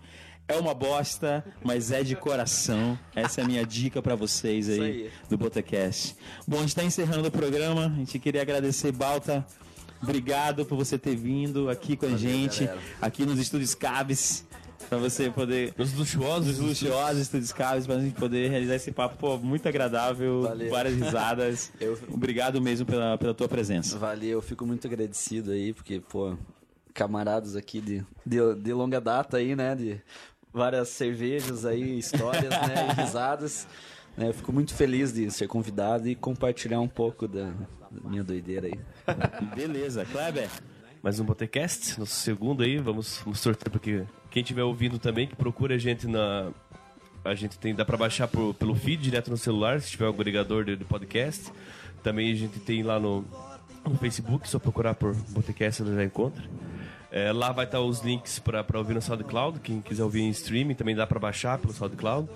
[0.47, 2.99] É uma bosta, mas é de coração.
[3.15, 5.11] Essa é a minha dica pra vocês aí, aí.
[5.29, 6.15] do Botacast.
[6.47, 7.85] Bom, a gente tá encerrando o programa.
[7.85, 9.45] A gente queria agradecer, Balta.
[10.01, 12.67] Obrigado por você ter vindo aqui com a gente,
[12.99, 14.45] aqui nos estúdios Caves.
[14.89, 15.73] Pra você poder.
[15.77, 16.59] Os luxuosos.
[16.59, 20.69] Os luxuosos estúdios Caves, pra gente poder realizar esse papo, pô, muito agradável, Valeu.
[20.69, 21.71] várias risadas.
[22.11, 23.97] Obrigado mesmo pela, pela tua presença.
[23.97, 26.35] Valeu, eu fico muito agradecido aí, porque, pô,
[26.93, 29.75] camaradas aqui de, de, de longa data aí, né?
[29.75, 30.01] De
[30.53, 32.87] várias cervejas aí, histórias, né?
[32.91, 33.67] E risadas.
[34.17, 37.51] né, Eu fico muito feliz de ser convidado e compartilhar um pouco da,
[37.89, 38.79] da minha doideira aí.
[39.55, 40.49] Beleza, Kleber.
[41.03, 42.77] Mais um Botecast, nosso segundo aí.
[42.77, 46.49] Vamos, vamos torcer porque quem estiver ouvindo também, que procure a gente na.
[47.23, 50.09] A gente tem, dá pra baixar por- pelo feed direto no celular, se tiver um
[50.09, 51.51] agregador de, de podcast.
[52.03, 53.23] Também a gente tem lá no,
[53.85, 56.43] no Facebook, só procurar por Botecast você já encontra.
[57.11, 59.59] É, lá vai estar os links pra ouvir no SoundCloud.
[59.59, 62.27] Quem quiser ouvir em streaming também dá pra baixar pelo SoundCloud.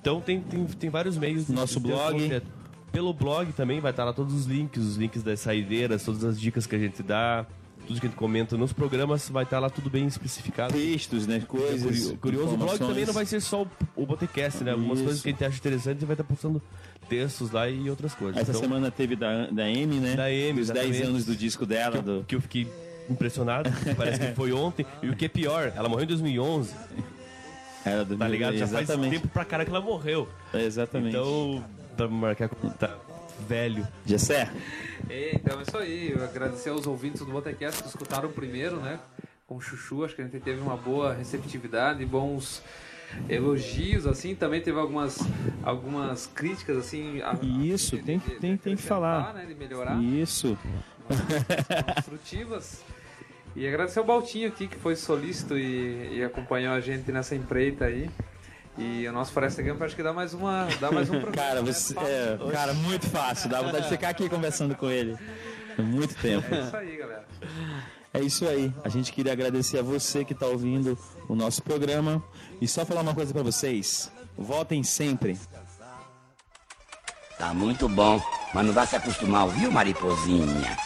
[0.00, 1.46] Então tem, tem, tem vários meios.
[1.46, 2.20] de- Nosso de blog.
[2.22, 2.46] contato.
[2.92, 6.38] Pelo blog também vai estar lá todos os links, os links das saideiras, todas as
[6.40, 7.46] dicas que a gente dá,
[7.90, 10.72] tudo que a gente comenta nos programas, vai estar lá tudo bem especificado.
[10.72, 11.42] Textos, né?
[11.46, 11.82] Coisas.
[11.82, 14.70] Curio- Curioso, o blog também não vai ser só o, o Botecast, né?
[14.70, 15.04] Algumas Isso.
[15.04, 15.60] coisas que a gente acha
[15.92, 16.62] gente vai estar postando
[17.08, 18.40] textos lá e outras coisas.
[18.40, 20.14] Essa Então, semana teve da, da Amy, né?
[20.14, 21.02] Da Amy, Os 10 exatamente.
[21.02, 22.00] anos do disco dela.
[22.00, 22.24] Do...
[22.28, 22.68] que eu fiquei
[23.08, 24.86] impressionado, parece que foi ontem.
[25.02, 26.72] E o que é pior, ela morreu em 2011.
[27.84, 28.56] Era do Tá ligado?
[28.56, 29.14] Já faz Exatamente.
[29.16, 30.28] tempo pra cara que ela morreu.
[30.54, 31.16] Exatamente.
[31.16, 31.64] Então,
[31.96, 32.96] pra marcar tá
[33.48, 33.86] velho.
[34.06, 34.50] Gessé.
[35.34, 36.12] Então é isso aí.
[36.16, 38.98] Eu agradecer aos ouvintes do Botecast que escutaram o primeiro, né?
[39.46, 42.62] Com o Chuchu, acho que a gente teve uma boa receptividade, bons
[43.28, 44.34] elogios, assim.
[44.36, 45.18] Também teve algumas,
[45.62, 47.20] algumas críticas, assim.
[47.22, 49.34] a- Isso, tem, tem, tem que falar.
[49.34, 50.00] né, de melhorar.
[50.00, 50.56] Isso.
[51.94, 52.84] construtivas.
[53.56, 57.86] E agradecer ao Baltinho aqui, que foi solícito e, e acompanhou a gente nessa empreita
[57.86, 58.08] aí.
[58.78, 61.36] E o nosso Floresta Gamp acho que dá mais uma, dá mais um programa.
[61.36, 63.50] Cara, você, é, cara, muito fácil.
[63.50, 65.16] Dá vontade de ficar aqui conversando com ele.
[65.78, 66.46] Muito tempo.
[66.54, 67.24] É isso aí, galera.
[68.12, 68.72] É isso aí.
[68.84, 70.98] A gente queria agradecer a você que está ouvindo
[71.28, 72.22] o nosso programa.
[72.60, 74.10] E só falar uma coisa para vocês.
[74.36, 75.38] Votem sempre.
[77.38, 78.20] Tá muito bom,
[78.52, 80.76] mas não vai se acostumar, viu, mariposinha?